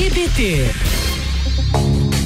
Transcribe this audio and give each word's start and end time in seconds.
BBT. 0.00 0.64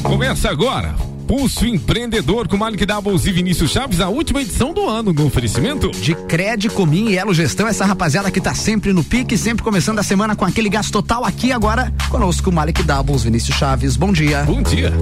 Começa 0.05 0.49
agora. 0.49 0.95
Pulso 1.27 1.67
Empreendedor 1.67 2.47
com 2.47 2.57
Malik 2.57 2.87
Doubles 2.87 3.27
e 3.27 3.33
Vinícius 3.33 3.73
Chaves, 3.73 3.99
a 3.99 4.09
última 4.09 4.43
edição 4.43 4.73
do 4.73 4.89
ano, 4.89 5.13
no 5.13 5.27
oferecimento 5.27 5.91
de 5.91 6.15
Crédito 6.15 6.73
Comim 6.73 7.09
e 7.09 7.19
Elo 7.19 7.35
Gestão, 7.35 7.67
essa 7.67 7.85
rapaziada 7.85 8.31
que 8.31 8.41
tá 8.41 8.55
sempre 8.55 8.93
no 8.93 9.03
pique, 9.03 9.37
sempre 9.37 9.65
começando 9.65 9.99
a 9.99 10.05
semana 10.05 10.37
com 10.37 10.45
aquele 10.45 10.69
gasto 10.69 10.93
total 10.93 11.25
aqui 11.25 11.51
agora, 11.51 11.93
conosco 12.11 12.53
Malik 12.53 12.81
Doubles, 12.85 13.25
Vinícius 13.25 13.57
Chaves, 13.57 13.97
bom 13.97 14.13
dia. 14.13 14.45
Bom 14.45 14.63
dia. 14.63 14.93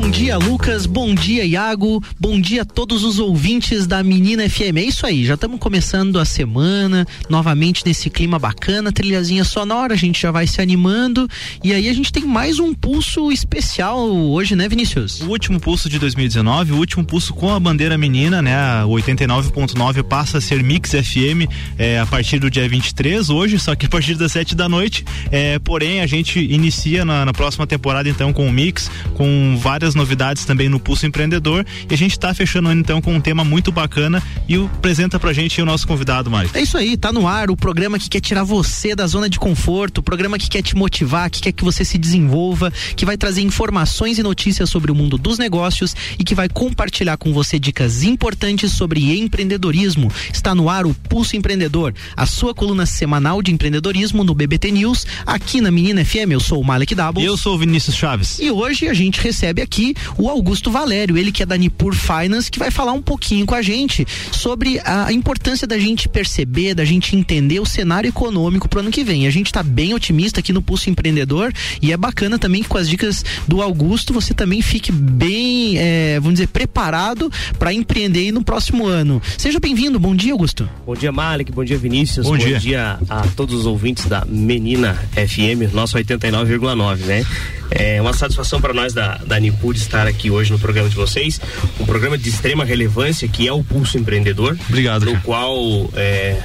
Bom 0.00 0.08
dia, 0.08 0.38
Lucas. 0.38 0.86
Bom 0.86 1.14
dia, 1.14 1.44
Iago. 1.44 2.02
Bom 2.18 2.40
dia 2.40 2.62
a 2.62 2.64
todos 2.64 3.04
os 3.04 3.18
ouvintes 3.18 3.86
da 3.86 4.02
Menina 4.02 4.48
FM. 4.48 4.78
É 4.78 4.82
isso 4.82 5.04
aí, 5.04 5.26
já 5.26 5.34
estamos 5.34 5.60
começando 5.60 6.18
a 6.18 6.24
semana, 6.24 7.06
novamente 7.28 7.84
nesse 7.84 8.08
clima 8.08 8.38
bacana, 8.38 8.90
trilhazinha 8.90 9.44
sonora, 9.44 9.92
a 9.92 9.96
gente 9.98 10.22
já 10.22 10.30
vai 10.30 10.46
se 10.46 10.58
animando. 10.58 11.28
E 11.62 11.74
aí 11.74 11.86
a 11.86 11.92
gente 11.92 12.10
tem 12.10 12.24
mais 12.24 12.58
um 12.58 12.72
pulso 12.72 13.30
especial 13.30 14.00
hoje, 14.00 14.56
né, 14.56 14.70
Vinícius? 14.70 15.20
O 15.20 15.28
último 15.28 15.60
pulso 15.60 15.86
de 15.86 15.98
2019, 15.98 16.72
o 16.72 16.76
último 16.78 17.04
pulso 17.04 17.34
com 17.34 17.54
a 17.54 17.60
bandeira 17.60 17.98
menina, 17.98 18.40
né? 18.40 18.82
O 18.84 18.92
89.9 18.92 20.02
passa 20.02 20.38
a 20.38 20.40
ser 20.40 20.62
Mix 20.62 20.92
FM 20.92 21.46
é, 21.78 22.00
a 22.00 22.06
partir 22.06 22.38
do 22.38 22.50
dia 22.50 22.66
23, 22.66 23.28
hoje, 23.28 23.58
só 23.58 23.76
que 23.76 23.84
a 23.84 23.88
partir 23.88 24.14
das 24.14 24.32
7 24.32 24.54
da 24.54 24.66
noite. 24.66 25.04
É, 25.30 25.58
porém, 25.58 26.00
a 26.00 26.06
gente 26.06 26.40
inicia 26.40 27.04
na, 27.04 27.26
na 27.26 27.34
próxima 27.34 27.66
temporada, 27.66 28.08
então, 28.08 28.32
com 28.32 28.48
o 28.48 28.50
Mix, 28.50 28.90
com 29.14 29.58
vários 29.60 29.89
várias 29.90 29.94
novidades 29.94 30.44
também 30.44 30.68
no 30.68 30.78
Pulso 30.78 31.06
Empreendedor 31.06 31.64
e 31.88 31.94
a 31.94 31.96
gente 31.96 32.12
está 32.12 32.32
fechando 32.32 32.72
então 32.72 33.00
com 33.00 33.14
um 33.14 33.20
tema 33.20 33.44
muito 33.44 33.72
bacana 33.72 34.22
e 34.48 34.56
o 34.56 34.66
apresenta 34.66 35.18
pra 35.18 35.32
gente 35.32 35.60
o 35.60 35.66
nosso 35.66 35.86
convidado, 35.86 36.30
Mário. 36.30 36.50
É 36.54 36.60
isso 36.60 36.76
aí, 36.76 36.96
tá 36.96 37.12
no 37.12 37.26
ar 37.26 37.50
o 37.50 37.56
programa 37.56 37.98
que 37.98 38.08
quer 38.08 38.20
tirar 38.20 38.44
você 38.44 38.94
da 38.94 39.06
zona 39.06 39.28
de 39.28 39.38
conforto, 39.38 39.98
o 39.98 40.02
programa 40.02 40.38
que 40.38 40.48
quer 40.48 40.62
te 40.62 40.76
motivar, 40.76 41.30
que 41.30 41.40
quer 41.40 41.52
que 41.52 41.64
você 41.64 41.84
se 41.84 41.98
desenvolva, 41.98 42.72
que 42.96 43.04
vai 43.04 43.16
trazer 43.16 43.42
informações 43.42 44.18
e 44.18 44.22
notícias 44.22 44.70
sobre 44.70 44.90
o 44.90 44.94
mundo 44.94 45.18
dos 45.18 45.38
negócios 45.38 45.94
e 46.18 46.24
que 46.24 46.34
vai 46.34 46.48
compartilhar 46.48 47.16
com 47.16 47.32
você 47.32 47.58
dicas 47.58 48.02
importantes 48.02 48.72
sobre 48.72 49.18
empreendedorismo. 49.18 50.10
Está 50.32 50.54
no 50.54 50.68
ar 50.68 50.86
o 50.86 50.94
Pulso 50.94 51.36
Empreendedor, 51.36 51.94
a 52.16 52.26
sua 52.26 52.54
coluna 52.54 52.86
semanal 52.86 53.42
de 53.42 53.52
empreendedorismo 53.52 54.24
no 54.24 54.34
BBT 54.34 54.70
News, 54.70 55.06
aqui 55.26 55.60
na 55.60 55.70
Menina 55.70 56.04
FM. 56.04 56.32
Eu 56.32 56.40
sou 56.40 56.60
o 56.60 56.64
Malek 56.64 56.94
Doubles. 56.94 57.24
Eu 57.24 57.36
sou 57.36 57.54
o 57.54 57.58
Vinícius 57.58 57.96
Chaves. 57.96 58.38
E 58.38 58.50
hoje 58.50 58.88
a 58.88 58.94
gente 58.94 59.20
recebe 59.20 59.62
aqui 59.62 59.79
aqui 59.80 59.94
o 60.18 60.28
Augusto 60.28 60.70
Valério, 60.70 61.16
ele 61.16 61.32
que 61.32 61.42
é 61.42 61.46
da 61.46 61.56
Nipur 61.56 61.94
Finance, 61.94 62.50
que 62.50 62.58
vai 62.58 62.70
falar 62.70 62.92
um 62.92 63.00
pouquinho 63.00 63.46
com 63.46 63.54
a 63.54 63.62
gente 63.62 64.06
sobre 64.30 64.80
a 64.84 65.12
importância 65.12 65.66
da 65.66 65.78
gente 65.78 66.08
perceber, 66.08 66.74
da 66.74 66.84
gente 66.84 67.16
entender 67.16 67.58
o 67.60 67.66
cenário 67.66 68.08
econômico 68.08 68.68
para 68.68 68.78
o 68.78 68.80
ano 68.80 68.90
que 68.90 69.02
vem. 69.02 69.26
A 69.26 69.30
gente 69.30 69.46
está 69.46 69.62
bem 69.62 69.94
otimista 69.94 70.40
aqui 70.40 70.52
no 70.52 70.60
Pulso 70.60 70.90
Empreendedor 70.90 71.52
e 71.80 71.92
é 71.92 71.96
bacana 71.96 72.38
também 72.38 72.62
que 72.62 72.68
com 72.68 72.76
as 72.76 72.88
dicas 72.88 73.24
do 73.48 73.62
Augusto 73.62 74.12
você 74.12 74.34
também 74.34 74.60
fique 74.60 74.92
bem, 74.92 75.78
é, 75.78 76.18
vamos 76.20 76.34
dizer, 76.34 76.48
preparado 76.48 77.30
para 77.58 77.72
empreender 77.72 78.30
no 78.32 78.44
próximo 78.44 78.86
ano. 78.86 79.22
Seja 79.38 79.58
bem-vindo, 79.58 79.98
bom 79.98 80.14
dia, 80.14 80.32
Augusto. 80.32 80.68
Bom 80.84 80.94
dia, 80.94 81.10
Malik, 81.10 81.50
bom 81.52 81.64
dia, 81.64 81.78
Vinícius. 81.78 82.26
Bom, 82.26 82.32
bom 82.32 82.38
dia. 82.38 82.58
dia 82.58 82.98
a 83.08 83.22
todos 83.28 83.54
os 83.54 83.66
ouvintes 83.66 84.06
da 84.06 84.24
Menina 84.26 84.94
FM, 85.14 85.72
nosso 85.72 85.96
89,9, 85.96 86.96
né? 86.98 87.24
É 87.70 88.00
uma 88.00 88.12
satisfação 88.12 88.60
para 88.60 88.74
nós 88.74 88.92
da, 88.92 89.16
da 89.18 89.38
Nipur 89.38 89.74
estar 89.74 90.06
aqui 90.06 90.30
hoje 90.30 90.50
no 90.50 90.58
programa 90.58 90.88
de 90.88 90.96
vocês. 90.96 91.40
Um 91.78 91.86
programa 91.86 92.18
de 92.18 92.28
extrema 92.28 92.64
relevância 92.64 93.28
que 93.28 93.46
é 93.46 93.52
o 93.52 93.62
Pulso 93.62 93.96
Empreendedor. 93.96 94.58
Obrigado. 94.68 95.04
No 95.04 95.12
cara. 95.12 95.24
qual 95.24 95.90
é, 95.94 96.40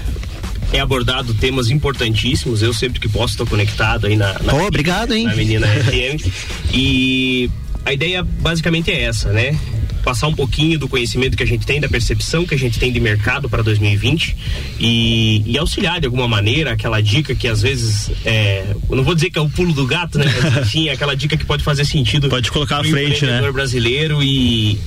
é 0.71 0.79
abordado 0.79 1.33
temas 1.33 1.69
importantíssimos. 1.69 2.61
Eu 2.61 2.73
sempre 2.73 2.99
que 2.99 3.09
posso 3.09 3.33
estou 3.33 3.47
conectado 3.47 4.07
aí 4.07 4.15
na, 4.15 4.33
na, 4.39 4.53
oh, 4.53 4.67
obrigado, 4.67 5.13
hein? 5.13 5.25
na 5.25 5.35
Menina 5.35 5.67
FM. 5.67 6.31
E 6.73 7.49
a 7.85 7.93
ideia 7.93 8.23
basicamente 8.23 8.91
é 8.91 9.03
essa, 9.03 9.31
né? 9.31 9.57
Passar 10.05 10.27
um 10.27 10.33
pouquinho 10.33 10.77
do 10.77 10.87
conhecimento 10.87 11.35
que 11.35 11.41
a 11.41 11.47
gente 11.47 11.65
tem, 11.65 11.81
da 11.81 11.89
percepção 11.89 12.45
que 12.45 12.53
a 12.53 12.57
gente 12.57 12.77
tem 12.77 12.91
de 12.91 12.99
mercado 12.99 13.49
para 13.49 13.63
2020 13.63 14.37
e, 14.79 15.41
e, 15.47 15.57
auxiliar 15.57 15.99
de 15.99 16.05
alguma 16.05 16.27
maneira 16.27 16.73
aquela 16.73 17.01
dica 17.01 17.33
que 17.33 17.47
às 17.47 17.63
vezes 17.63 18.11
é, 18.23 18.75
não 18.87 19.03
vou 19.03 19.15
dizer 19.15 19.31
que 19.31 19.39
é 19.39 19.41
o 19.41 19.49
pulo 19.49 19.73
do 19.73 19.87
gato, 19.87 20.19
né? 20.19 20.25
Mas 20.43 20.67
enfim, 20.67 20.89
aquela 20.93 21.15
dica 21.15 21.35
que 21.35 21.43
pode 21.43 21.63
fazer 21.63 21.83
sentido. 21.85 22.29
Pode 22.29 22.51
colocar 22.51 22.81
à 22.81 22.83
frente, 22.83 23.25
né? 23.25 23.51
brasileiro 23.51 24.21
e 24.21 24.77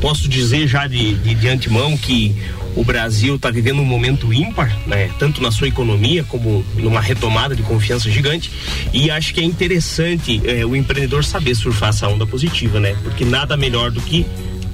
posso 0.00 0.28
dizer 0.28 0.68
já 0.68 0.86
de, 0.86 1.14
de, 1.14 1.34
de 1.34 1.48
antemão 1.48 1.96
que 1.96 2.36
o 2.76 2.84
Brasil 2.84 3.36
está 3.36 3.50
vivendo 3.50 3.80
um 3.80 3.84
momento 3.84 4.32
ímpar, 4.32 4.76
né? 4.86 5.10
Tanto 5.18 5.42
na 5.42 5.50
sua 5.50 5.66
economia 5.66 6.24
como 6.24 6.64
numa 6.74 7.00
retomada 7.00 7.56
de 7.56 7.62
confiança 7.62 8.10
gigante. 8.10 8.52
E 8.92 9.10
acho 9.10 9.32
que 9.32 9.40
é 9.40 9.44
interessante 9.44 10.40
é, 10.44 10.64
o 10.64 10.76
empreendedor 10.76 11.24
saber 11.24 11.54
surfar 11.54 11.88
essa 11.88 12.06
onda 12.06 12.26
positiva, 12.26 12.78
né? 12.78 12.94
Porque 13.02 13.24
nada 13.24 13.56
melhor 13.56 13.90
do 13.90 14.00
que 14.00 14.26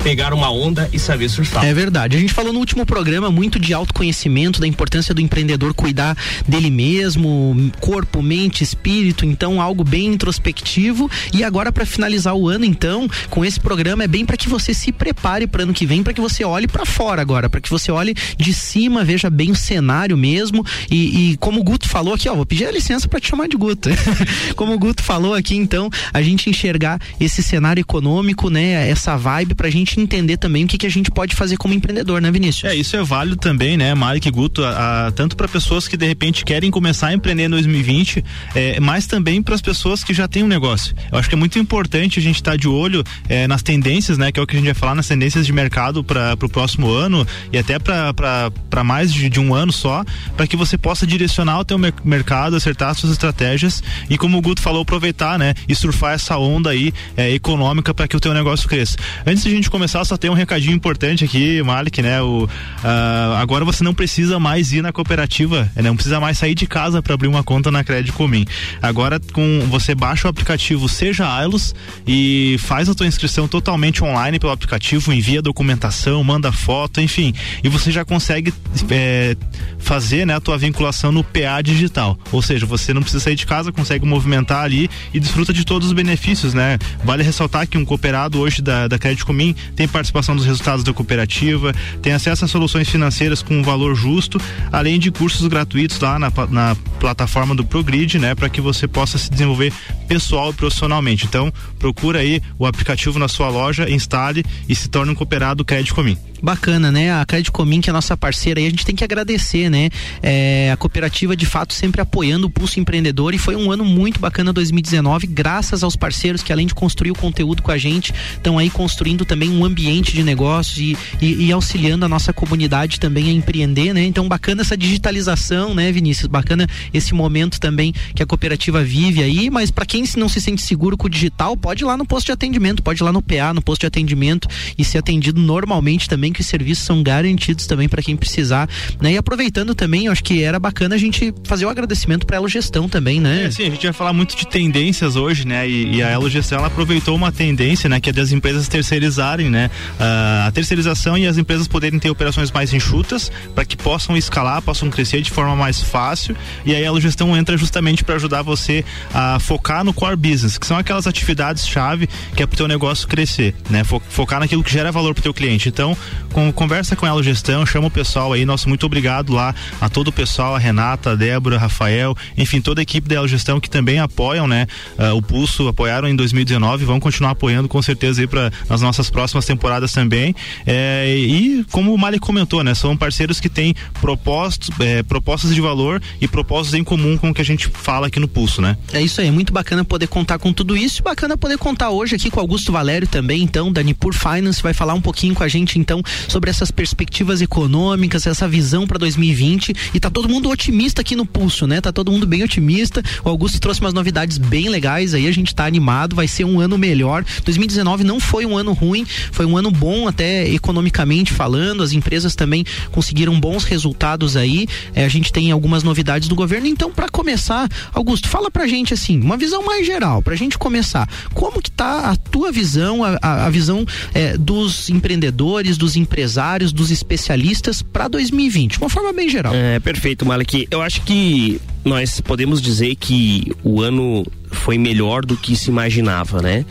pegar 0.04 0.34
uma 0.34 0.50
onda 0.50 0.86
e 0.92 0.98
saber 0.98 1.30
surfar. 1.30 1.64
É 1.64 1.72
verdade. 1.72 2.14
A 2.14 2.20
gente 2.20 2.34
falou 2.34 2.52
no 2.52 2.58
último 2.58 2.84
programa 2.84 3.30
muito 3.30 3.58
de 3.58 3.72
autoconhecimento, 3.72 4.60
da 4.60 4.66
importância 4.66 5.14
do 5.14 5.20
empreendedor 5.22 5.72
cuidar 5.72 6.14
dele 6.46 6.68
mesmo, 6.68 7.72
corpo, 7.80 8.22
mente, 8.22 8.62
espírito, 8.62 9.24
então 9.24 9.62
algo 9.62 9.82
bem 9.82 10.08
introspectivo. 10.08 11.10
E 11.32 11.42
agora 11.42 11.72
para 11.72 11.86
finalizar 11.86 12.34
o 12.34 12.46
ano, 12.46 12.66
então, 12.66 13.08
com 13.30 13.42
esse 13.42 13.58
programa 13.58 14.04
é 14.04 14.06
bem 14.06 14.26
para 14.26 14.36
que 14.36 14.46
você 14.46 14.74
se 14.74 14.92
prepare 14.92 15.46
para 15.46 15.62
ano 15.62 15.72
que 15.72 15.86
vem, 15.86 16.02
para 16.02 16.12
que 16.12 16.20
você 16.20 16.44
olhe 16.44 16.68
para 16.68 16.84
fora 16.84 17.22
agora, 17.22 17.48
para 17.48 17.62
que 17.62 17.70
você 17.70 17.90
olhe 17.90 18.14
de 18.36 18.52
cima, 18.52 19.04
veja 19.04 19.30
bem 19.30 19.52
o 19.52 19.56
cenário 19.56 20.18
mesmo. 20.18 20.66
E, 20.90 21.30
e 21.32 21.36
como 21.38 21.60
o 21.60 21.64
Guto 21.64 21.88
falou 21.88 22.12
aqui, 22.12 22.28
ó, 22.28 22.34
vou 22.34 22.44
pedir 22.44 22.66
a 22.66 22.70
licença 22.70 23.08
para 23.08 23.20
te 23.20 23.28
chamar 23.28 23.48
de 23.48 23.56
Guto. 23.56 23.88
como 24.54 24.74
o 24.74 24.78
Guto 24.78 25.02
falou 25.02 25.32
aqui, 25.32 25.56
então, 25.56 25.88
a 26.12 26.20
gente 26.20 26.50
enxergar 26.50 27.00
esse 27.18 27.42
cenário 27.42 27.80
econômico, 27.80 28.50
né, 28.50 28.86
essa 28.86 29.16
vibe 29.16 29.54
pra 29.54 29.70
gente 29.70 29.93
entender 30.00 30.36
também 30.36 30.64
o 30.64 30.68
que, 30.68 30.78
que 30.78 30.86
a 30.86 30.90
gente 30.90 31.10
pode 31.10 31.34
fazer 31.34 31.56
como 31.56 31.74
empreendedor, 31.74 32.20
né, 32.20 32.30
Vinícius? 32.30 32.64
É, 32.64 32.74
isso 32.74 32.96
é 32.96 33.02
válido 33.02 33.36
também, 33.36 33.76
né, 33.76 33.94
Malik 33.94 34.30
Guto, 34.30 34.64
a, 34.64 35.06
a, 35.06 35.12
tanto 35.12 35.36
para 35.36 35.48
pessoas 35.48 35.88
que 35.88 35.96
de 35.96 36.06
repente 36.06 36.44
querem 36.44 36.70
começar 36.70 37.08
a 37.08 37.14
empreender 37.14 37.44
em 37.44 37.50
2020, 37.50 38.24
é, 38.54 38.80
mas 38.80 39.06
também 39.06 39.42
para 39.42 39.54
as 39.54 39.62
pessoas 39.62 40.04
que 40.04 40.12
já 40.12 40.28
têm 40.28 40.42
um 40.42 40.48
negócio. 40.48 40.94
Eu 41.10 41.18
acho 41.18 41.28
que 41.28 41.34
é 41.34 41.38
muito 41.38 41.58
importante 41.58 42.18
a 42.18 42.22
gente 42.22 42.36
estar 42.36 42.52
tá 42.52 42.56
de 42.56 42.68
olho 42.68 43.02
é, 43.28 43.46
nas 43.46 43.62
tendências, 43.62 44.18
né, 44.18 44.30
que 44.30 44.38
é 44.38 44.42
o 44.42 44.46
que 44.46 44.54
a 44.54 44.58
gente 44.58 44.66
vai 44.66 44.74
falar, 44.74 44.94
nas 44.94 45.08
tendências 45.08 45.46
de 45.46 45.52
mercado 45.52 46.02
para 46.02 46.36
o 46.42 46.48
próximo 46.48 46.90
ano 46.90 47.26
e 47.52 47.58
até 47.58 47.78
para 47.78 48.84
mais 48.84 49.12
de, 49.12 49.28
de, 49.28 49.40
um 49.40 49.54
ano 49.54 49.72
só, 49.72 50.04
para 50.36 50.46
que 50.46 50.56
você 50.56 50.76
possa 50.76 51.06
direcionar 51.06 51.60
o 51.60 51.64
teu 51.64 51.78
mercado, 52.04 52.56
acertar 52.56 52.90
as 52.90 52.98
suas 52.98 53.12
estratégias 53.12 53.82
e 54.10 54.18
como 54.18 54.38
o 54.38 54.40
Guto 54.40 54.60
falou, 54.60 54.82
aproveitar, 54.82 55.38
né, 55.38 55.54
e 55.68 55.74
surfar 55.74 56.14
essa 56.14 56.36
onda 56.36 56.70
aí 56.70 56.92
é, 57.16 57.30
econômica 57.32 57.94
para 57.94 58.08
que 58.08 58.16
o 58.16 58.20
teu 58.20 58.34
negócio 58.34 58.68
cresça. 58.68 58.96
Antes 59.26 59.42
de 59.42 59.50
a 59.50 59.52
gente 59.52 59.70
começar 59.70 59.83
começar, 59.84 60.02
só 60.06 60.16
tem 60.16 60.30
um 60.30 60.34
recadinho 60.34 60.74
importante 60.74 61.26
aqui, 61.26 61.62
Malik, 61.62 62.00
né? 62.00 62.22
O, 62.22 62.44
uh, 62.44 63.34
agora 63.36 63.66
você 63.66 63.84
não 63.84 63.92
precisa 63.92 64.38
mais 64.38 64.72
ir 64.72 64.80
na 64.80 64.92
cooperativa, 64.92 65.70
né? 65.76 65.82
não 65.82 65.94
precisa 65.94 66.18
mais 66.18 66.38
sair 66.38 66.54
de 66.54 66.66
casa 66.66 67.02
para 67.02 67.12
abrir 67.12 67.28
uma 67.28 67.44
conta 67.44 67.70
na 67.70 67.84
Crédito 67.84 68.14
Comim. 68.14 68.46
Agora 68.80 69.20
com 69.20 69.66
você 69.68 69.94
baixa 69.94 70.26
o 70.26 70.30
aplicativo 70.30 70.88
Seja 70.88 71.30
Ailos 71.30 71.74
e 72.06 72.56
faz 72.60 72.88
a 72.88 72.94
tua 72.94 73.06
inscrição 73.06 73.46
totalmente 73.46 74.02
online 74.02 74.38
pelo 74.38 74.52
aplicativo, 74.52 75.12
envia 75.12 75.42
documentação, 75.42 76.24
manda 76.24 76.50
foto, 76.50 76.98
enfim, 77.02 77.34
e 77.62 77.68
você 77.68 77.92
já 77.92 78.06
consegue 78.06 78.54
é, 78.90 79.36
fazer 79.78 80.26
né, 80.26 80.34
a 80.34 80.40
tua 80.40 80.56
vinculação 80.56 81.12
no 81.12 81.22
PA 81.22 81.60
digital. 81.62 82.18
Ou 82.32 82.40
seja, 82.40 82.64
você 82.64 82.94
não 82.94 83.02
precisa 83.02 83.22
sair 83.22 83.34
de 83.34 83.44
casa, 83.44 83.70
consegue 83.70 84.06
movimentar 84.06 84.64
ali 84.64 84.88
e 85.12 85.20
desfruta 85.20 85.52
de 85.52 85.62
todos 85.62 85.88
os 85.88 85.92
benefícios, 85.92 86.54
né? 86.54 86.78
Vale 87.04 87.22
ressaltar 87.22 87.68
que 87.68 87.76
um 87.76 87.84
cooperado 87.84 88.40
hoje 88.40 88.62
da, 88.62 88.88
da 88.88 88.98
Crédito 88.98 89.26
Comim 89.26 89.54
tem 89.74 89.88
participação 89.88 90.36
dos 90.36 90.44
resultados 90.44 90.84
da 90.84 90.92
cooperativa, 90.92 91.74
tem 92.02 92.12
acesso 92.12 92.44
a 92.44 92.48
soluções 92.48 92.88
financeiras 92.88 93.42
com 93.42 93.54
um 93.58 93.62
valor 93.62 93.94
justo, 93.94 94.40
além 94.72 94.98
de 94.98 95.10
cursos 95.10 95.46
gratuitos 95.46 95.98
lá 96.00 96.18
na, 96.18 96.32
na 96.50 96.76
plataforma 96.98 97.54
do 97.54 97.64
Progrid, 97.64 98.18
né, 98.18 98.34
para 98.34 98.48
que 98.48 98.60
você 98.60 98.86
possa 98.86 99.18
se 99.18 99.30
desenvolver 99.30 99.72
pessoal 100.08 100.50
e 100.50 100.54
profissionalmente. 100.54 101.26
Então, 101.26 101.52
procura 101.78 102.20
aí 102.20 102.40
o 102.58 102.66
aplicativo 102.66 103.18
na 103.18 103.28
sua 103.28 103.48
loja, 103.48 103.90
instale 103.90 104.44
e 104.68 104.74
se 104.74 104.88
torne 104.88 105.12
um 105.12 105.14
cooperado 105.14 105.64
Crédito 105.64 105.94
Comim 105.94 106.16
bacana, 106.44 106.92
né? 106.92 107.12
A 107.12 107.24
Crédito 107.24 107.50
Comim, 107.52 107.80
que 107.80 107.88
é 107.88 107.92
a 107.92 107.94
nossa 107.94 108.16
parceira, 108.16 108.60
e 108.60 108.66
a 108.66 108.70
gente 108.70 108.84
tem 108.84 108.94
que 108.94 109.02
agradecer, 109.02 109.70
né? 109.70 109.88
É, 110.22 110.70
a 110.72 110.76
cooperativa, 110.76 111.34
de 111.34 111.46
fato, 111.46 111.72
sempre 111.72 112.00
apoiando 112.00 112.46
o 112.46 112.50
Pulso 112.50 112.78
Empreendedor 112.78 113.34
e 113.34 113.38
foi 113.38 113.56
um 113.56 113.72
ano 113.72 113.84
muito 113.84 114.20
bacana 114.20 114.52
2019, 114.52 115.26
graças 115.26 115.82
aos 115.82 115.96
parceiros 115.96 116.42
que, 116.42 116.52
além 116.52 116.66
de 116.66 116.74
construir 116.74 117.10
o 117.10 117.14
conteúdo 117.14 117.62
com 117.62 117.70
a 117.70 117.78
gente, 117.78 118.12
estão 118.34 118.58
aí 118.58 118.68
construindo 118.68 119.24
também 119.24 119.50
um 119.50 119.64
ambiente 119.64 120.12
de 120.12 120.22
negócios 120.22 120.76
e, 120.78 120.96
e, 121.20 121.46
e, 121.46 121.52
auxiliando 121.52 122.04
a 122.04 122.08
nossa 122.08 122.32
comunidade 122.32 123.00
também 123.00 123.30
a 123.30 123.32
empreender, 123.32 123.94
né? 123.94 124.04
Então, 124.04 124.28
bacana 124.28 124.60
essa 124.60 124.76
digitalização, 124.76 125.74
né, 125.74 125.90
Vinícius? 125.90 126.26
Bacana 126.26 126.66
esse 126.92 127.14
momento 127.14 127.58
também 127.58 127.94
que 128.14 128.22
a 128.22 128.26
cooperativa 128.26 128.84
vive 128.84 129.22
aí, 129.22 129.48
mas 129.48 129.70
para 129.70 129.86
quem 129.86 130.04
não 130.16 130.28
se 130.28 130.40
sente 130.40 130.60
seguro 130.60 130.96
com 130.96 131.06
o 131.06 131.10
digital, 131.10 131.56
pode 131.56 131.82
ir 131.82 131.86
lá 131.86 131.96
no 131.96 132.04
posto 132.04 132.26
de 132.26 132.32
atendimento, 132.32 132.82
pode 132.82 133.02
ir 133.02 133.04
lá 133.04 133.12
no 133.12 133.22
PA, 133.22 133.54
no 133.54 133.62
posto 133.62 133.80
de 133.80 133.86
atendimento 133.86 134.46
e 134.76 134.84
ser 134.84 134.98
atendido 134.98 135.40
normalmente 135.40 136.08
também, 136.08 136.33
que 136.34 136.42
os 136.42 136.46
serviços 136.46 136.84
são 136.84 137.02
garantidos 137.02 137.66
também 137.66 137.88
para 137.88 138.02
quem 138.02 138.16
precisar, 138.16 138.68
né? 139.00 139.12
E 139.12 139.16
aproveitando 139.16 139.74
também, 139.74 140.06
eu 140.06 140.12
acho 140.12 140.22
que 140.22 140.42
era 140.42 140.58
bacana 140.58 140.94
a 140.94 140.98
gente 140.98 141.32
fazer 141.44 141.64
o 141.64 141.68
agradecimento 141.68 142.26
para 142.26 142.36
a 142.36 142.38
Elo 142.38 142.48
Gestão 142.48 142.88
também, 142.88 143.20
né? 143.20 143.44
É, 143.44 143.50
sim, 143.50 143.66
a 143.66 143.70
gente 143.70 143.84
vai 143.84 143.92
falar 143.92 144.12
muito 144.12 144.36
de 144.36 144.46
tendências 144.46 145.16
hoje, 145.16 145.46
né? 145.46 145.68
E, 145.68 145.96
e 145.96 146.02
a 146.02 146.10
Elo 146.10 146.28
Gestão 146.28 146.58
ela 146.58 146.66
aproveitou 146.66 147.16
uma 147.16 147.32
tendência, 147.32 147.88
né? 147.88 148.00
Que 148.00 148.10
é 148.10 148.12
das 148.12 148.32
empresas 148.32 148.68
terceirizarem, 148.68 149.48
né? 149.48 149.70
Uh, 149.98 150.48
a 150.48 150.52
terceirização 150.52 151.16
e 151.16 151.26
as 151.26 151.38
empresas 151.38 151.68
poderem 151.68 151.98
ter 151.98 152.10
operações 152.10 152.50
mais 152.50 152.74
enxutas 152.74 153.30
para 153.54 153.64
que 153.64 153.76
possam 153.76 154.16
escalar, 154.16 154.60
possam 154.60 154.90
crescer 154.90 155.22
de 155.22 155.30
forma 155.30 155.54
mais 155.54 155.80
fácil. 155.80 156.36
E 156.64 156.74
aí 156.74 156.82
a 156.82 156.86
Elo 156.86 157.00
Gestão 157.00 157.36
entra 157.36 157.56
justamente 157.56 158.02
para 158.02 158.16
ajudar 158.16 158.42
você 158.42 158.84
a 159.12 159.38
focar 159.38 159.84
no 159.84 159.92
core 159.94 160.16
business, 160.16 160.58
que 160.58 160.66
são 160.66 160.76
aquelas 160.76 161.06
atividades 161.06 161.66
chave 161.66 162.08
que 162.34 162.42
é 162.42 162.46
para 162.46 162.54
o 162.54 162.56
teu 162.56 162.68
negócio 162.68 163.06
crescer, 163.06 163.54
né? 163.70 163.82
Focar 163.84 164.40
naquilo 164.40 164.62
que 164.62 164.70
gera 164.70 164.90
valor 164.90 165.14
para 165.14 165.20
o 165.20 165.22
teu 165.22 165.34
cliente. 165.34 165.68
Então, 165.68 165.96
com, 166.32 166.52
conversa 166.52 166.96
com 166.96 167.06
a 167.06 167.08
Elo 167.08 167.22
Gestão, 167.22 167.64
chama 167.64 167.88
o 167.88 167.90
pessoal 167.90 168.32
aí, 168.32 168.44
nosso 168.44 168.68
muito 168.68 168.86
obrigado 168.86 169.32
lá 169.32 169.54
a 169.80 169.88
todo 169.88 170.08
o 170.08 170.12
pessoal, 170.12 170.54
a 170.54 170.58
Renata, 170.58 171.12
a 171.12 171.14
Débora, 171.14 171.58
Rafael, 171.58 172.16
enfim, 172.36 172.60
toda 172.60 172.80
a 172.80 172.82
equipe 172.82 173.08
da 173.08 173.16
Elo 173.16 173.28
Gestão 173.28 173.60
que 173.60 173.70
também 173.70 173.98
apoiam, 173.98 174.46
né? 174.46 174.66
Uh, 174.98 175.16
o 175.16 175.22
Pulso 175.22 175.68
apoiaram 175.68 176.08
em 176.08 176.16
2019, 176.16 176.84
vão 176.84 177.00
continuar 177.00 177.30
apoiando 177.30 177.68
com 177.68 177.80
certeza 177.82 178.20
aí 178.20 178.26
para 178.26 178.50
nas 178.68 178.80
nossas 178.80 179.10
próximas 179.10 179.44
temporadas 179.46 179.92
também. 179.92 180.34
É, 180.66 181.14
e 181.16 181.64
como 181.70 181.94
o 181.94 181.98
Mali 181.98 182.18
comentou, 182.18 182.62
né? 182.62 182.74
São 182.74 182.96
parceiros 182.96 183.40
que 183.40 183.48
têm 183.48 183.74
propostos, 184.00 184.70
é, 184.80 185.02
propostas 185.02 185.54
de 185.54 185.60
valor 185.60 186.02
e 186.20 186.28
propósitos 186.28 186.78
em 186.78 186.84
comum 186.84 187.16
com 187.16 187.30
o 187.30 187.34
que 187.34 187.40
a 187.40 187.44
gente 187.44 187.68
fala 187.68 188.06
aqui 188.06 188.20
no 188.20 188.28
Pulso, 188.28 188.60
né? 188.60 188.76
É 188.92 189.00
isso 189.00 189.20
aí, 189.20 189.30
muito 189.30 189.52
bacana 189.52 189.84
poder 189.84 190.06
contar 190.06 190.38
com 190.38 190.52
tudo 190.52 190.76
isso, 190.76 191.02
bacana 191.02 191.36
poder 191.36 191.58
contar 191.58 191.90
hoje 191.90 192.14
aqui 192.14 192.30
com 192.30 192.40
Augusto 192.40 192.72
Valério 192.72 193.06
também, 193.06 193.42
então, 193.42 193.72
da 193.72 193.82
Nipur 193.82 194.14
Finance, 194.14 194.62
vai 194.62 194.74
falar 194.74 194.94
um 194.94 195.00
pouquinho 195.00 195.34
com 195.34 195.42
a 195.42 195.48
gente 195.48 195.78
então 195.78 196.02
sobre 196.28 196.50
essas 196.50 196.70
perspectivas 196.70 197.40
econômicas, 197.40 198.26
essa 198.26 198.48
visão 198.48 198.86
para 198.86 198.98
2020 198.98 199.74
e 199.94 200.00
tá 200.00 200.10
todo 200.10 200.28
mundo 200.28 200.50
otimista 200.50 201.00
aqui 201.00 201.16
no 201.16 201.26
Pulso, 201.26 201.66
né? 201.66 201.80
Tá 201.80 201.92
todo 201.92 202.10
mundo 202.10 202.26
bem 202.26 202.42
otimista. 202.42 203.02
O 203.24 203.28
Augusto 203.28 203.60
trouxe 203.60 203.80
umas 203.80 203.94
novidades 203.94 204.38
bem 204.38 204.68
legais 204.68 205.14
aí, 205.14 205.26
a 205.26 205.32
gente 205.32 205.54
tá 205.54 205.66
animado, 205.66 206.16
vai 206.16 206.28
ser 206.28 206.44
um 206.44 206.60
ano 206.60 206.78
melhor. 206.78 207.24
2019 207.44 208.04
não 208.04 208.20
foi 208.20 208.46
um 208.46 208.56
ano 208.56 208.72
ruim, 208.72 209.06
foi 209.32 209.46
um 209.46 209.56
ano 209.56 209.70
bom 209.70 210.08
até 210.08 210.48
economicamente 210.48 211.32
falando, 211.32 211.82
as 211.82 211.92
empresas 211.92 212.34
também 212.34 212.64
conseguiram 212.92 213.38
bons 213.38 213.64
resultados 213.64 214.36
aí. 214.36 214.66
É, 214.94 215.04
a 215.04 215.08
gente 215.08 215.32
tem 215.32 215.50
algumas 215.50 215.82
novidades 215.82 216.28
do 216.28 216.34
governo, 216.34 216.66
então 216.66 216.90
para 216.90 217.08
começar, 217.08 217.68
Augusto, 217.92 218.28
fala 218.28 218.50
pra 218.50 218.66
gente 218.66 218.94
assim, 218.94 219.20
uma 219.20 219.36
visão 219.36 219.64
mais 219.64 219.86
geral, 219.86 220.22
pra 220.22 220.36
gente 220.36 220.58
começar. 220.58 221.08
Como 221.32 221.60
que 221.60 221.70
tá 221.70 222.10
a 222.10 222.16
tua 222.16 222.50
visão, 222.50 223.02
a, 223.04 223.46
a, 223.46 223.50
visão 223.50 223.84
é, 224.12 224.36
dos 224.36 224.88
empreendedores, 224.88 225.76
dos 225.76 225.93
empresários, 225.96 226.72
dos 226.72 226.90
especialistas 226.90 227.82
para 227.82 228.08
2020, 228.08 228.78
uma 228.78 228.88
forma 228.88 229.12
bem 229.12 229.28
geral? 229.28 229.54
É, 229.54 229.78
perfeito, 229.80 230.24
Malek. 230.24 230.66
Eu 230.70 230.82
acho 230.82 231.02
que 231.02 231.60
nós 231.84 232.20
podemos 232.20 232.62
dizer 232.62 232.94
que 232.96 233.52
o 233.62 233.80
ano 233.80 234.24
foi 234.50 234.78
melhor 234.78 235.24
do 235.24 235.36
que 235.36 235.54
se 235.54 235.68
imaginava, 235.68 236.40
né? 236.40 236.64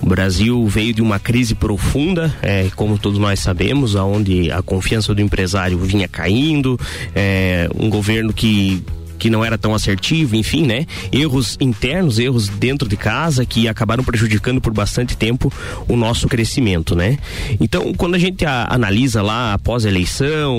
O 0.00 0.06
Brasil 0.06 0.64
veio 0.66 0.94
de 0.94 1.02
uma 1.02 1.18
crise 1.18 1.54
profunda, 1.54 2.34
é, 2.42 2.70
como 2.76 2.98
todos 2.98 3.18
nós 3.18 3.40
sabemos, 3.40 3.96
aonde 3.96 4.52
a 4.52 4.62
confiança 4.62 5.14
do 5.14 5.20
empresário 5.20 5.78
vinha 5.78 6.06
caindo, 6.06 6.78
é, 7.14 7.68
um 7.74 7.90
governo 7.90 8.32
que 8.32 8.82
que 9.22 9.30
não 9.30 9.44
era 9.44 9.56
tão 9.56 9.72
assertivo, 9.72 10.34
enfim, 10.34 10.66
né? 10.66 10.84
Erros 11.12 11.56
internos, 11.60 12.18
erros 12.18 12.48
dentro 12.48 12.88
de 12.88 12.96
casa 12.96 13.46
que 13.46 13.68
acabaram 13.68 14.02
prejudicando 14.02 14.60
por 14.60 14.72
bastante 14.72 15.16
tempo 15.16 15.52
o 15.86 15.94
nosso 15.94 16.26
crescimento, 16.26 16.96
né? 16.96 17.16
Então, 17.60 17.94
quando 17.94 18.16
a 18.16 18.18
gente 18.18 18.44
a, 18.44 18.66
analisa 18.68 19.22
lá 19.22 19.54
após 19.54 19.86
a 19.86 19.88
eleição, 19.88 20.58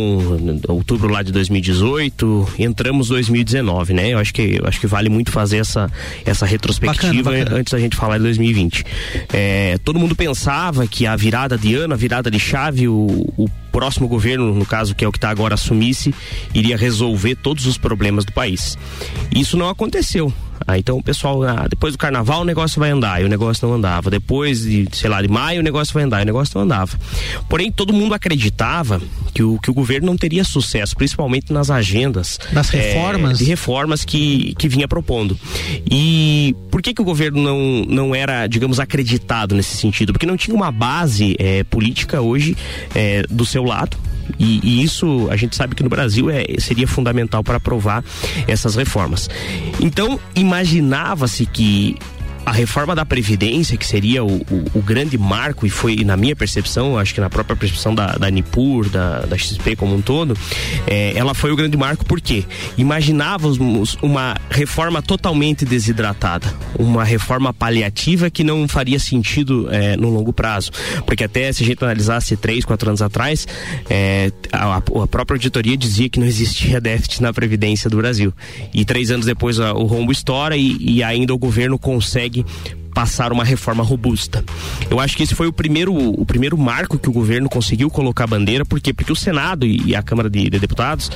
outubro 0.69 1.11
lá 1.11 1.21
de 1.21 1.33
2018, 1.33 2.53
entramos 2.57 3.09
2019, 3.09 3.93
né? 3.93 4.13
Eu 4.13 4.19
acho 4.19 4.33
que 4.33 4.59
eu 4.61 4.65
acho 4.65 4.79
que 4.79 4.87
vale 4.87 5.09
muito 5.09 5.29
fazer 5.29 5.57
essa 5.57 5.91
essa 6.25 6.45
retrospectiva 6.45 7.21
bacana, 7.21 7.39
bacana. 7.39 7.59
antes 7.59 7.73
da 7.73 7.79
gente 7.79 7.97
falar 7.97 8.17
de 8.17 8.23
2020. 8.23 8.85
É, 9.33 9.77
todo 9.83 9.99
mundo 9.99 10.15
pensava 10.15 10.87
que 10.87 11.05
a 11.05 11.17
virada 11.17 11.57
de 11.57 11.75
ano, 11.75 11.95
a 11.95 11.97
virada 11.97 12.31
de 12.31 12.39
chave, 12.39 12.87
o, 12.87 13.27
o 13.37 13.49
próximo 13.73 14.07
governo, 14.07 14.53
no 14.53 14.65
caso 14.65 14.93
que 14.93 15.03
é 15.03 15.07
o 15.07 15.11
que 15.11 15.17
está 15.17 15.31
agora 15.31 15.55
assumisse, 15.55 16.13
iria 16.53 16.77
resolver 16.77 17.35
todos 17.35 17.65
os 17.65 17.75
problemas 17.75 18.23
do 18.23 18.31
país. 18.31 18.77
Isso 19.35 19.57
não 19.57 19.67
aconteceu. 19.67 20.31
Ah, 20.67 20.77
então 20.77 20.97
o 20.97 21.03
pessoal, 21.03 21.43
ah, 21.43 21.67
depois 21.69 21.93
do 21.93 21.97
carnaval 21.97 22.41
o 22.41 22.45
negócio 22.45 22.79
vai 22.79 22.89
andar, 22.89 23.21
e 23.21 23.25
o 23.25 23.29
negócio 23.29 23.67
não 23.67 23.75
andava. 23.75 24.09
Depois 24.09 24.61
de, 24.61 24.87
sei 24.91 25.09
lá, 25.09 25.21
de 25.21 25.27
maio 25.27 25.59
o 25.59 25.63
negócio 25.63 25.93
vai 25.93 26.03
andar, 26.03 26.19
e 26.19 26.23
o 26.23 26.25
negócio 26.25 26.53
não 26.55 26.63
andava. 26.63 26.97
Porém, 27.49 27.71
todo 27.71 27.93
mundo 27.93 28.13
acreditava 28.13 29.01
que 29.33 29.43
o, 29.43 29.59
que 29.59 29.69
o 29.69 29.73
governo 29.73 30.07
não 30.07 30.17
teria 30.17 30.43
sucesso, 30.43 30.95
principalmente 30.95 31.51
nas 31.51 31.69
agendas. 31.69 32.39
Das 32.51 32.69
reformas? 32.69 33.39
É, 33.39 33.43
de 33.43 33.49
reformas 33.49 34.05
que, 34.05 34.53
que 34.55 34.67
vinha 34.67 34.87
propondo. 34.87 35.37
E 35.89 36.55
por 36.69 36.81
que 36.81 36.93
que 36.93 37.01
o 37.01 37.05
governo 37.05 37.41
não, 37.41 37.85
não 37.85 38.15
era, 38.15 38.47
digamos, 38.47 38.79
acreditado 38.79 39.55
nesse 39.55 39.77
sentido? 39.77 40.13
Porque 40.13 40.25
não 40.25 40.37
tinha 40.37 40.55
uma 40.55 40.71
base 40.71 41.35
é, 41.39 41.63
política 41.63 42.21
hoje 42.21 42.55
é, 42.93 43.23
do 43.29 43.45
seu 43.45 43.63
lado 43.63 43.97
e, 44.39 44.59
e, 44.63 44.83
isso 44.83 45.27
a 45.29 45.35
gente 45.35 45.55
sabe 45.55 45.75
que 45.75 45.83
no 45.83 45.89
Brasil 45.89 46.29
é, 46.29 46.45
seria 46.59 46.87
fundamental 46.87 47.43
para 47.43 47.57
aprovar 47.57 48.03
essas 48.47 48.75
reformas. 48.75 49.29
Então, 49.79 50.19
imaginava-se 50.35 51.45
que 51.45 51.97
a 52.45 52.51
reforma 52.51 52.95
da 52.95 53.05
Previdência, 53.05 53.77
que 53.77 53.85
seria 53.85 54.23
o, 54.23 54.37
o, 54.37 54.65
o, 54.75 54.81
grande 54.81 55.17
marco, 55.17 55.65
e 55.65 55.69
foi 55.69 56.03
na 56.03 56.17
minha 56.17 56.35
percepção, 56.35 56.97
acho 56.97 57.13
que 57.13 57.21
na 57.21 57.29
própria 57.29 57.55
percepção 57.55 57.95
da, 57.95 58.17
da 58.17 58.29
Nipur, 58.29 58.89
da, 58.89 59.21
da 59.21 59.37
XP 59.37 59.75
como 59.75 59.95
um 59.95 60.01
todo, 60.01 60.37
é, 60.85 61.13
ela 61.15 61.33
foi 61.33 61.51
o 61.51 61.55
grande 61.55 61.77
marco 61.77 62.05
porque 62.05 62.43
imaginávamos 62.77 63.97
uma 64.01 64.35
reforma 64.49 65.01
totalmente 65.01 65.65
desidratada, 65.65 66.53
uma 66.77 67.03
reforma 67.03 67.53
paliativa 67.53 68.29
que 68.29 68.43
não 68.43 68.67
faria 68.67 68.99
sentido 68.99 69.67
é, 69.71 69.95
no 69.95 70.09
longo 70.09 70.33
prazo. 70.33 70.71
Porque 71.05 71.23
até 71.23 71.51
se 71.53 71.63
a 71.63 71.65
gente 71.65 71.83
analisasse 71.83 72.35
três, 72.35 72.65
quatro 72.65 72.89
anos 72.89 73.01
atrás, 73.01 73.47
é, 73.89 74.31
a, 74.51 74.77
a, 74.77 74.81
própria 74.81 75.35
auditoria 75.35 75.77
dizia 75.77 76.09
que 76.09 76.19
não 76.19 76.27
existia 76.27 76.81
déficit 76.81 77.21
na 77.21 77.31
Previdência 77.31 77.89
do 77.89 77.97
Brasil. 77.97 78.33
E 78.73 78.83
três 78.83 79.11
anos 79.11 79.25
depois 79.25 79.59
a, 79.59 79.73
o 79.73 79.85
rombo 79.85 80.11
estoura 80.11 80.57
e, 80.57 80.77
e 80.79 81.03
ainda 81.03 81.33
o 81.33 81.37
governo 81.37 81.77
consegue 81.77 82.32
consegue 82.33 82.45
passar 82.93 83.31
uma 83.31 83.43
reforma 83.43 83.83
robusta. 83.83 84.43
Eu 84.89 84.99
acho 84.99 85.17
que 85.17 85.23
esse 85.23 85.33
foi 85.33 85.47
o 85.47 85.53
primeiro, 85.53 85.93
o 85.93 86.25
primeiro 86.25 86.57
marco 86.57 86.97
que 86.97 87.09
o 87.09 87.11
governo 87.11 87.49
conseguiu 87.49 87.89
colocar 87.89 88.25
a 88.25 88.27
bandeira, 88.27 88.63
por 88.63 88.79
quê? 88.79 88.93
Porque 88.93 89.11
o 89.11 89.15
Senado 89.15 89.65
e 89.65 89.95
a 89.95 90.03
Câmara 90.03 90.29
de, 90.29 90.49
de 90.49 90.59
Deputados, 90.59 91.11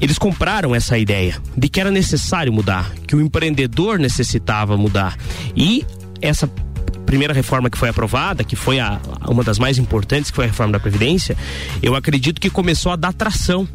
eles 0.00 0.16
compraram 0.16 0.74
essa 0.74 0.96
ideia 0.96 1.36
de 1.56 1.68
que 1.68 1.80
era 1.80 1.90
necessário 1.90 2.52
mudar, 2.52 2.92
que 3.06 3.16
o 3.16 3.20
empreendedor 3.20 3.98
necessitava 3.98 4.76
mudar. 4.76 5.16
E 5.56 5.84
essa 6.22 6.48
primeira 7.04 7.34
reforma 7.34 7.68
que 7.68 7.78
foi 7.78 7.88
aprovada, 7.88 8.44
que 8.44 8.54
foi 8.54 8.78
a, 8.78 9.00
uma 9.26 9.42
das 9.42 9.58
mais 9.58 9.76
importantes, 9.76 10.30
que 10.30 10.36
foi 10.36 10.44
a 10.44 10.48
reforma 10.48 10.72
da 10.74 10.78
Previdência, 10.78 11.36
eu 11.82 11.96
acredito 11.96 12.40
que 12.40 12.48
começou 12.48 12.92
a 12.92 12.96
dar 12.96 13.12
tração 13.12 13.66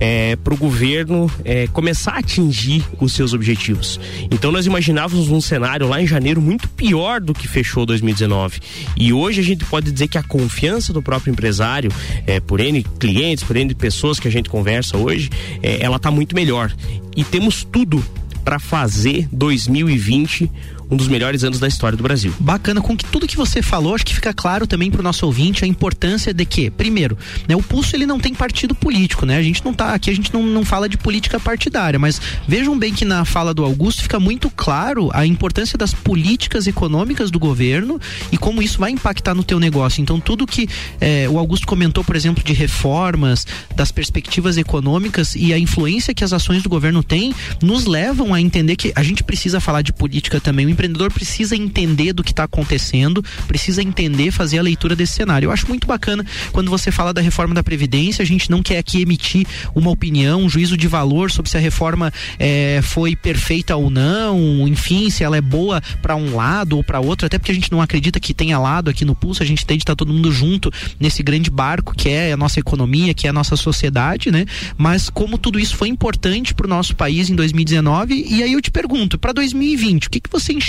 é, 0.00 0.36
para 0.36 0.54
o 0.54 0.56
governo 0.56 1.30
é, 1.44 1.66
começar 1.68 2.12
a 2.12 2.18
atingir 2.18 2.84
os 3.00 3.12
seus 3.12 3.32
objetivos. 3.32 4.00
Então 4.30 4.52
nós 4.52 4.66
imaginávamos 4.66 5.28
um 5.28 5.40
cenário 5.40 5.88
lá 5.88 6.00
em 6.00 6.06
janeiro 6.06 6.40
muito 6.40 6.68
pior 6.68 7.20
do 7.20 7.34
que 7.34 7.48
fechou 7.48 7.84
2019. 7.84 8.60
E 8.96 9.12
hoje 9.12 9.40
a 9.40 9.44
gente 9.44 9.64
pode 9.64 9.90
dizer 9.90 10.08
que 10.08 10.18
a 10.18 10.22
confiança 10.22 10.92
do 10.92 11.02
próprio 11.02 11.30
empresário, 11.30 11.90
é, 12.26 12.40
por 12.40 12.60
N 12.60 12.84
clientes, 12.98 13.44
por 13.44 13.56
N 13.56 13.74
pessoas 13.74 14.18
que 14.20 14.28
a 14.28 14.30
gente 14.30 14.48
conversa 14.48 14.96
hoje, 14.96 15.30
é, 15.62 15.82
ela 15.82 15.96
está 15.96 16.10
muito 16.10 16.34
melhor. 16.34 16.74
E 17.16 17.24
temos 17.24 17.64
tudo 17.64 18.04
para 18.44 18.58
fazer 18.58 19.28
2020 19.30 20.50
um 20.90 20.96
dos 20.96 21.08
melhores 21.08 21.44
anos 21.44 21.58
da 21.58 21.68
história 21.68 21.96
do 21.96 22.02
Brasil. 22.02 22.34
Bacana, 22.38 22.80
com 22.80 22.96
que 22.96 23.04
tudo 23.04 23.26
que 23.26 23.36
você 23.36 23.62
falou, 23.62 23.94
acho 23.94 24.06
que 24.06 24.14
fica 24.14 24.32
claro 24.32 24.66
também 24.66 24.90
para 24.90 25.00
o 25.00 25.02
nosso 25.02 25.26
ouvinte 25.26 25.64
a 25.64 25.68
importância 25.68 26.32
de 26.32 26.44
que, 26.44 26.70
primeiro, 26.70 27.16
né, 27.46 27.54
o 27.54 27.62
Pulso 27.62 27.94
ele 27.94 28.06
não 28.06 28.18
tem 28.18 28.34
partido 28.34 28.74
político, 28.74 29.26
né? 29.26 29.36
A 29.36 29.42
gente 29.42 29.64
não 29.64 29.74
tá 29.74 29.94
aqui, 29.94 30.10
a 30.10 30.14
gente 30.14 30.32
não, 30.32 30.42
não 30.42 30.64
fala 30.64 30.88
de 30.88 30.96
política 30.96 31.38
partidária, 31.38 31.98
mas 31.98 32.20
vejam 32.46 32.78
bem 32.78 32.92
que 32.92 33.04
na 33.04 33.24
fala 33.24 33.52
do 33.52 33.64
Augusto 33.64 34.02
fica 34.02 34.18
muito 34.18 34.50
claro 34.50 35.10
a 35.12 35.26
importância 35.26 35.76
das 35.76 35.92
políticas 35.92 36.66
econômicas 36.66 37.30
do 37.30 37.38
governo 37.38 38.00
e 38.32 38.38
como 38.38 38.62
isso 38.62 38.78
vai 38.78 38.90
impactar 38.90 39.34
no 39.34 39.44
teu 39.44 39.60
negócio. 39.60 40.00
Então, 40.00 40.18
tudo 40.18 40.46
que 40.46 40.68
eh, 41.00 41.28
o 41.28 41.38
Augusto 41.38 41.66
comentou, 41.66 42.02
por 42.02 42.16
exemplo, 42.16 42.42
de 42.42 42.52
reformas, 42.52 43.46
das 43.74 43.92
perspectivas 43.92 44.56
econômicas 44.56 45.34
e 45.34 45.52
a 45.52 45.58
influência 45.58 46.14
que 46.14 46.24
as 46.24 46.32
ações 46.32 46.62
do 46.62 46.68
governo 46.68 47.02
têm, 47.02 47.34
nos 47.62 47.84
levam 47.84 48.32
a 48.32 48.40
entender 48.40 48.76
que 48.76 48.92
a 48.94 49.02
gente 49.02 49.22
precisa 49.22 49.60
falar 49.60 49.82
de 49.82 49.92
política 49.92 50.40
também. 50.40 50.66
O 50.66 50.70
empreendedor 50.78 51.12
precisa 51.12 51.56
entender 51.56 52.12
do 52.12 52.22
que 52.22 52.30
está 52.30 52.44
acontecendo, 52.44 53.24
precisa 53.48 53.82
entender, 53.82 54.30
fazer 54.30 54.58
a 54.58 54.62
leitura 54.62 54.94
desse 54.94 55.14
cenário. 55.14 55.46
Eu 55.48 55.50
acho 55.50 55.66
muito 55.66 55.86
bacana 55.86 56.24
quando 56.52 56.70
você 56.70 56.92
fala 56.92 57.12
da 57.12 57.20
reforma 57.20 57.54
da 57.54 57.64
Previdência, 57.64 58.22
a 58.22 58.26
gente 58.26 58.48
não 58.48 58.62
quer 58.62 58.78
aqui 58.78 59.02
emitir 59.02 59.44
uma 59.74 59.90
opinião, 59.90 60.42
um 60.42 60.48
juízo 60.48 60.76
de 60.76 60.86
valor 60.86 61.32
sobre 61.32 61.50
se 61.50 61.56
a 61.56 61.60
reforma 61.60 62.12
é, 62.38 62.80
foi 62.82 63.16
perfeita 63.16 63.74
ou 63.74 63.90
não, 63.90 64.68
enfim, 64.68 65.10
se 65.10 65.24
ela 65.24 65.36
é 65.36 65.40
boa 65.40 65.82
para 66.00 66.14
um 66.14 66.36
lado 66.36 66.76
ou 66.76 66.84
para 66.84 67.00
outro, 67.00 67.26
até 67.26 67.38
porque 67.38 67.50
a 67.50 67.54
gente 67.54 67.72
não 67.72 67.82
acredita 67.82 68.20
que 68.20 68.32
tenha 68.32 68.58
lado 68.58 68.88
aqui 68.88 69.04
no 69.04 69.14
Pulso, 69.14 69.42
a 69.42 69.46
gente 69.46 69.66
tem 69.66 69.76
de 69.76 69.82
estar 69.82 69.92
tá 69.92 69.96
todo 69.96 70.12
mundo 70.12 70.30
junto 70.30 70.70
nesse 71.00 71.22
grande 71.22 71.50
barco 71.50 71.94
que 71.94 72.08
é 72.08 72.32
a 72.32 72.36
nossa 72.36 72.60
economia, 72.60 73.12
que 73.12 73.26
é 73.26 73.30
a 73.30 73.32
nossa 73.32 73.56
sociedade, 73.56 74.30
né? 74.30 74.46
Mas 74.76 75.10
como 75.10 75.36
tudo 75.36 75.58
isso 75.58 75.76
foi 75.76 75.88
importante 75.88 76.54
para 76.54 76.66
o 76.66 76.70
nosso 76.70 76.94
país 76.94 77.28
em 77.28 77.34
2019, 77.34 78.26
e 78.28 78.42
aí 78.42 78.52
eu 78.52 78.62
te 78.62 78.70
pergunto, 78.70 79.18
para 79.18 79.32
2020, 79.32 80.06
o 80.06 80.10
que, 80.10 80.20
que 80.20 80.30
você 80.30 80.52
enxerga 80.52 80.67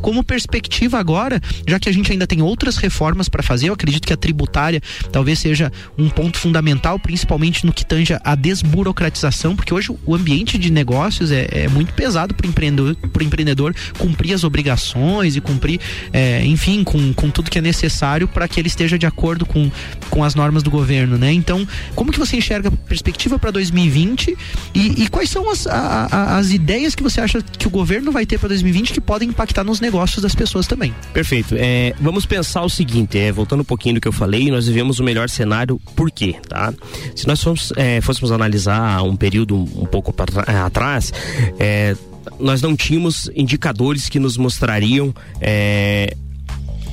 como 0.00 0.22
perspectiva 0.22 0.98
agora, 0.98 1.40
já 1.66 1.78
que 1.78 1.88
a 1.88 1.92
gente 1.92 2.10
ainda 2.10 2.26
tem 2.26 2.42
outras 2.42 2.76
reformas 2.76 3.28
para 3.28 3.42
fazer? 3.42 3.68
Eu 3.68 3.74
acredito 3.74 4.06
que 4.06 4.12
a 4.12 4.16
tributária 4.16 4.80
talvez 5.12 5.38
seja 5.38 5.72
um 5.96 6.08
ponto 6.08 6.38
fundamental, 6.38 6.98
principalmente 6.98 7.64
no 7.66 7.72
que 7.72 7.84
tange 7.84 8.16
a 8.22 8.34
desburocratização, 8.34 9.54
porque 9.54 9.72
hoje 9.72 9.94
o 10.04 10.14
ambiente 10.14 10.58
de 10.58 10.70
negócios 10.70 11.30
é, 11.30 11.48
é 11.50 11.68
muito 11.68 11.92
pesado 11.94 12.34
para 12.34 12.46
o 12.46 12.50
empreendedor, 12.50 12.96
empreendedor 13.20 13.74
cumprir 13.98 14.34
as 14.34 14.44
obrigações 14.44 15.36
e 15.36 15.40
cumprir, 15.40 15.80
é, 16.12 16.44
enfim, 16.44 16.82
com, 16.84 17.12
com 17.12 17.30
tudo 17.30 17.50
que 17.50 17.58
é 17.58 17.62
necessário 17.62 18.26
para 18.26 18.48
que 18.48 18.58
ele 18.58 18.68
esteja 18.68 18.98
de 18.98 19.06
acordo 19.06 19.44
com, 19.44 19.70
com 20.08 20.24
as 20.24 20.34
normas 20.34 20.62
do 20.62 20.70
governo, 20.70 21.16
né? 21.18 21.32
Então, 21.32 21.66
como 21.94 22.12
que 22.12 22.18
você 22.18 22.36
enxerga 22.36 22.68
a 22.68 22.72
perspectiva 22.72 23.38
para 23.38 23.50
2020 23.50 24.36
e, 24.74 25.04
e, 25.04 25.08
quais 25.08 25.28
são 25.28 25.50
as, 25.50 25.66
a, 25.66 26.08
a, 26.10 26.38
as 26.38 26.50
ideias 26.50 26.94
que 26.94 27.02
você 27.02 27.20
acha 27.20 27.42
que 27.42 27.66
o 27.66 27.70
governo 27.70 28.12
vai 28.12 28.26
ter 28.26 28.38
para 28.38 28.48
2020 28.48 28.92
que 28.92 29.00
podem 29.00 29.19
impactar 29.24 29.64
nos 29.64 29.80
negócios 29.80 30.22
das 30.22 30.34
pessoas 30.34 30.66
também? 30.66 30.94
Perfeito. 31.12 31.54
É, 31.56 31.94
vamos 32.00 32.26
pensar 32.26 32.62
o 32.62 32.68
seguinte, 32.68 33.18
é, 33.18 33.32
voltando 33.32 33.60
um 33.60 33.64
pouquinho 33.64 33.96
do 33.96 34.00
que 34.00 34.08
eu 34.08 34.12
falei, 34.12 34.50
nós 34.50 34.66
vivemos 34.66 34.98
o 34.98 35.04
melhor 35.04 35.28
cenário, 35.28 35.80
por 35.94 36.10
quê, 36.10 36.36
tá? 36.48 36.72
Se 37.14 37.26
nós 37.26 37.42
fomos, 37.42 37.72
é, 37.76 38.00
fôssemos 38.00 38.32
analisar 38.32 39.02
um 39.02 39.16
período 39.16 39.56
um 39.56 39.86
pouco 39.86 40.12
pra, 40.12 40.26
é, 40.46 40.56
atrás, 40.56 41.12
é, 41.58 41.96
nós 42.38 42.62
não 42.62 42.76
tínhamos 42.76 43.30
indicadores 43.34 44.08
que 44.08 44.18
nos 44.18 44.36
mostrariam 44.36 45.14
é, 45.40 46.14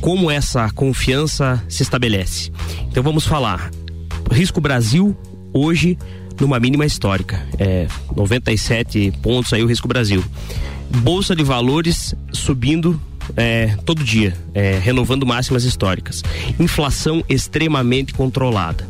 como 0.02 0.30
essa 0.30 0.70
confiança 0.72 1.64
se 1.68 1.84
estabelece. 1.84 2.52
Então 2.90 3.04
vamos 3.04 3.26
falar. 3.26 3.72
Risco 4.32 4.60
Brasil 4.60 5.16
hoje 5.54 5.98
numa 6.40 6.60
mínima 6.60 6.86
histórica. 6.86 7.42
É, 7.58 7.88
97 8.16 9.12
pontos 9.22 9.54
aí 9.54 9.64
o 9.64 9.68
Risco 9.68 9.88
Brasil. 9.88 10.24
Bolsa 10.90 11.36
de 11.36 11.44
valores 11.44 12.16
subindo 12.32 13.00
é, 13.36 13.76
todo 13.86 14.04
dia, 14.04 14.36
é, 14.54 14.80
renovando 14.80 15.26
máximas 15.26 15.64
históricas. 15.64 16.24
Inflação 16.60 17.24
extremamente 17.28 18.14
controlada. 18.14 18.88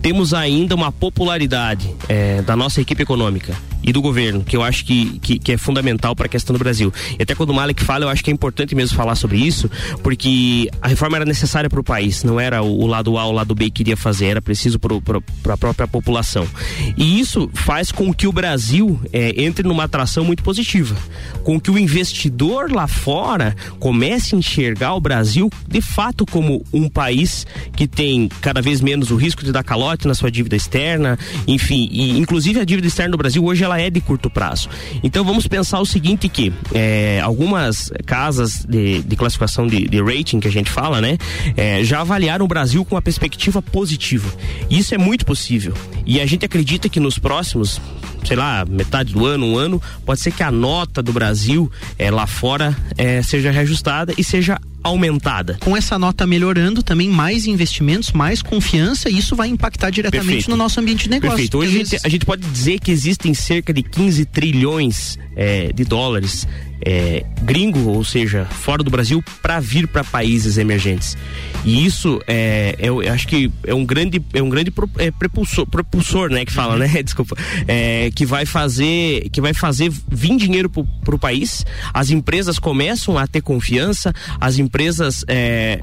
Temos 0.00 0.34
ainda 0.34 0.74
uma 0.74 0.90
popularidade 0.90 1.94
é, 2.08 2.42
da 2.42 2.56
nossa 2.56 2.80
equipe 2.80 3.02
econômica 3.02 3.54
e 3.82 3.92
do 3.92 4.00
governo, 4.00 4.44
que 4.44 4.56
eu 4.56 4.62
acho 4.62 4.84
que, 4.84 5.18
que, 5.18 5.38
que 5.38 5.52
é 5.52 5.56
fundamental 5.56 6.14
para 6.14 6.26
a 6.26 6.28
questão 6.28 6.54
do 6.54 6.58
Brasil. 6.58 6.92
E 7.18 7.22
até 7.22 7.34
quando 7.34 7.50
o 7.50 7.54
Malek 7.54 7.82
fala, 7.82 8.04
eu 8.04 8.08
acho 8.08 8.22
que 8.22 8.30
é 8.30 8.32
importante 8.32 8.74
mesmo 8.74 8.96
falar 8.96 9.14
sobre 9.14 9.38
isso, 9.38 9.70
porque 10.02 10.70
a 10.80 10.88
reforma 10.88 11.16
era 11.16 11.24
necessária 11.24 11.68
para 11.68 11.80
o 11.80 11.84
país, 11.84 12.22
não 12.24 12.38
era 12.38 12.62
o, 12.62 12.82
o, 12.82 12.86
lado 12.86 13.18
A 13.18 13.24
ou 13.24 13.32
o 13.32 13.34
lado 13.34 13.54
B 13.54 13.70
que 13.70 13.82
iria 13.82 13.96
fazer, 13.96 14.26
era 14.26 14.42
preciso 14.42 14.78
para 14.78 15.54
a 15.54 15.56
própria 15.56 15.88
população. 15.88 16.46
E 16.96 17.20
isso 17.20 17.50
faz 17.54 17.90
com 17.90 18.12
que 18.12 18.26
o 18.26 18.32
Brasil 18.32 19.00
é, 19.12 19.42
entre 19.42 19.66
numa 19.66 19.84
atração 19.84 20.24
muito 20.24 20.42
positiva, 20.42 20.96
com 21.42 21.60
que 21.60 21.70
o 21.70 21.78
investidor 21.78 22.70
lá 22.72 22.86
fora 22.86 23.56
comece 23.78 24.34
a 24.34 24.38
enxergar 24.38 24.94
o 24.94 25.00
Brasil 25.00 25.50
de 25.66 25.80
fato 25.80 26.24
como 26.26 26.64
um 26.72 26.88
país 26.88 27.46
que 27.74 27.86
tem 27.86 28.28
cada 28.40 28.60
vez 28.60 28.80
menos 28.80 29.10
o 29.10 29.16
risco 29.16 29.44
de 29.44 29.52
dar 29.52 29.64
calote 29.64 30.06
na 30.06 30.14
sua 30.14 30.30
dívida 30.30 30.56
externa, 30.56 31.18
enfim, 31.46 31.88
e 31.90 32.18
inclusive 32.18 32.60
a 32.60 32.64
dívida 32.64 32.86
externa 32.86 33.12
do 33.12 33.18
Brasil 33.18 33.44
hoje 33.44 33.64
ela 33.64 33.71
ela 33.72 33.80
é 33.80 33.90
de 33.90 34.00
curto 34.00 34.28
prazo. 34.28 34.68
Então 35.02 35.24
vamos 35.24 35.46
pensar 35.46 35.80
o 35.80 35.86
seguinte 35.86 36.28
que 36.28 36.52
é, 36.74 37.20
algumas 37.22 37.90
casas 38.04 38.64
de, 38.68 39.02
de 39.02 39.16
classificação 39.16 39.66
de, 39.66 39.88
de, 39.88 40.02
rating 40.02 40.40
que 40.40 40.48
a 40.48 40.52
gente 40.52 40.70
fala, 40.70 41.00
né, 41.00 41.16
é, 41.56 41.82
já 41.82 42.00
avaliaram 42.00 42.44
o 42.44 42.48
Brasil 42.48 42.84
com 42.84 42.94
uma 42.94 43.02
perspectiva 43.02 43.62
positiva. 43.62 44.30
Isso 44.70 44.94
é 44.94 44.98
muito 44.98 45.24
possível. 45.24 45.74
E 46.04 46.20
a 46.20 46.26
gente 46.26 46.44
acredita 46.44 46.88
que 46.88 47.00
nos 47.00 47.18
próximos, 47.18 47.80
sei 48.24 48.36
lá, 48.36 48.64
metade 48.64 49.12
do 49.12 49.24
ano, 49.26 49.46
um 49.46 49.56
ano, 49.56 49.82
pode 50.04 50.20
ser 50.20 50.32
que 50.32 50.42
a 50.42 50.50
nota 50.50 51.02
do 51.02 51.12
Brasil 51.12 51.70
é, 51.98 52.10
lá 52.10 52.26
fora 52.26 52.76
é, 52.96 53.22
seja 53.22 53.50
reajustada 53.50 54.14
e 54.16 54.24
seja 54.24 54.58
aumentada. 54.82 55.56
Com 55.60 55.76
essa 55.76 55.98
nota 55.98 56.26
melhorando, 56.26 56.82
também 56.82 57.08
mais 57.08 57.46
investimentos, 57.46 58.12
mais 58.12 58.42
confiança, 58.42 59.08
e 59.08 59.18
isso 59.18 59.36
vai 59.36 59.48
impactar 59.48 59.90
diretamente 59.90 60.26
Perfeito. 60.26 60.50
no 60.50 60.56
nosso 60.56 60.80
ambiente 60.80 61.04
de 61.04 61.10
negócio. 61.10 61.36
Perfeito. 61.36 61.58
Hoje 61.58 61.68
a 61.68 61.78
gente, 61.78 62.06
a 62.06 62.08
gente, 62.08 62.26
pode 62.26 62.42
dizer 62.42 62.80
que 62.80 62.90
existem 62.90 63.32
cerca 63.32 63.72
de 63.72 63.82
15 63.82 64.24
trilhões 64.26 65.18
é, 65.36 65.72
de 65.72 65.84
dólares 65.84 66.46
é, 66.84 67.24
gringo, 67.42 67.90
ou 67.90 68.04
seja, 68.04 68.44
fora 68.44 68.82
do 68.82 68.90
Brasil, 68.90 69.22
para 69.40 69.60
vir 69.60 69.86
para 69.86 70.04
países 70.04 70.58
emergentes. 70.58 71.16
E 71.64 71.84
isso 71.84 72.20
é, 72.26 72.74
é, 72.78 72.88
eu 72.88 73.00
acho 73.12 73.26
que 73.28 73.50
é 73.64 73.74
um 73.74 73.84
grande, 73.84 74.20
é 74.32 74.42
um 74.42 74.48
grande 74.48 74.70
pro, 74.70 74.90
é, 74.98 75.10
propulsor, 75.10 75.66
propulsor, 75.66 76.30
né, 76.30 76.44
que 76.44 76.52
fala, 76.52 76.76
né? 76.76 76.88
Desculpa, 77.02 77.36
é, 77.68 78.10
que 78.14 78.26
vai 78.26 78.44
fazer, 78.44 79.28
que 79.30 79.40
vai 79.40 79.54
fazer 79.54 79.92
vir 80.08 80.36
dinheiro 80.36 80.68
para 80.68 81.14
o 81.14 81.18
país. 81.18 81.64
As 81.92 82.10
empresas 82.10 82.58
começam 82.58 83.16
a 83.16 83.26
ter 83.26 83.40
confiança, 83.40 84.12
as 84.40 84.58
empresas 84.58 85.18
estão 85.18 85.26
é, 85.28 85.80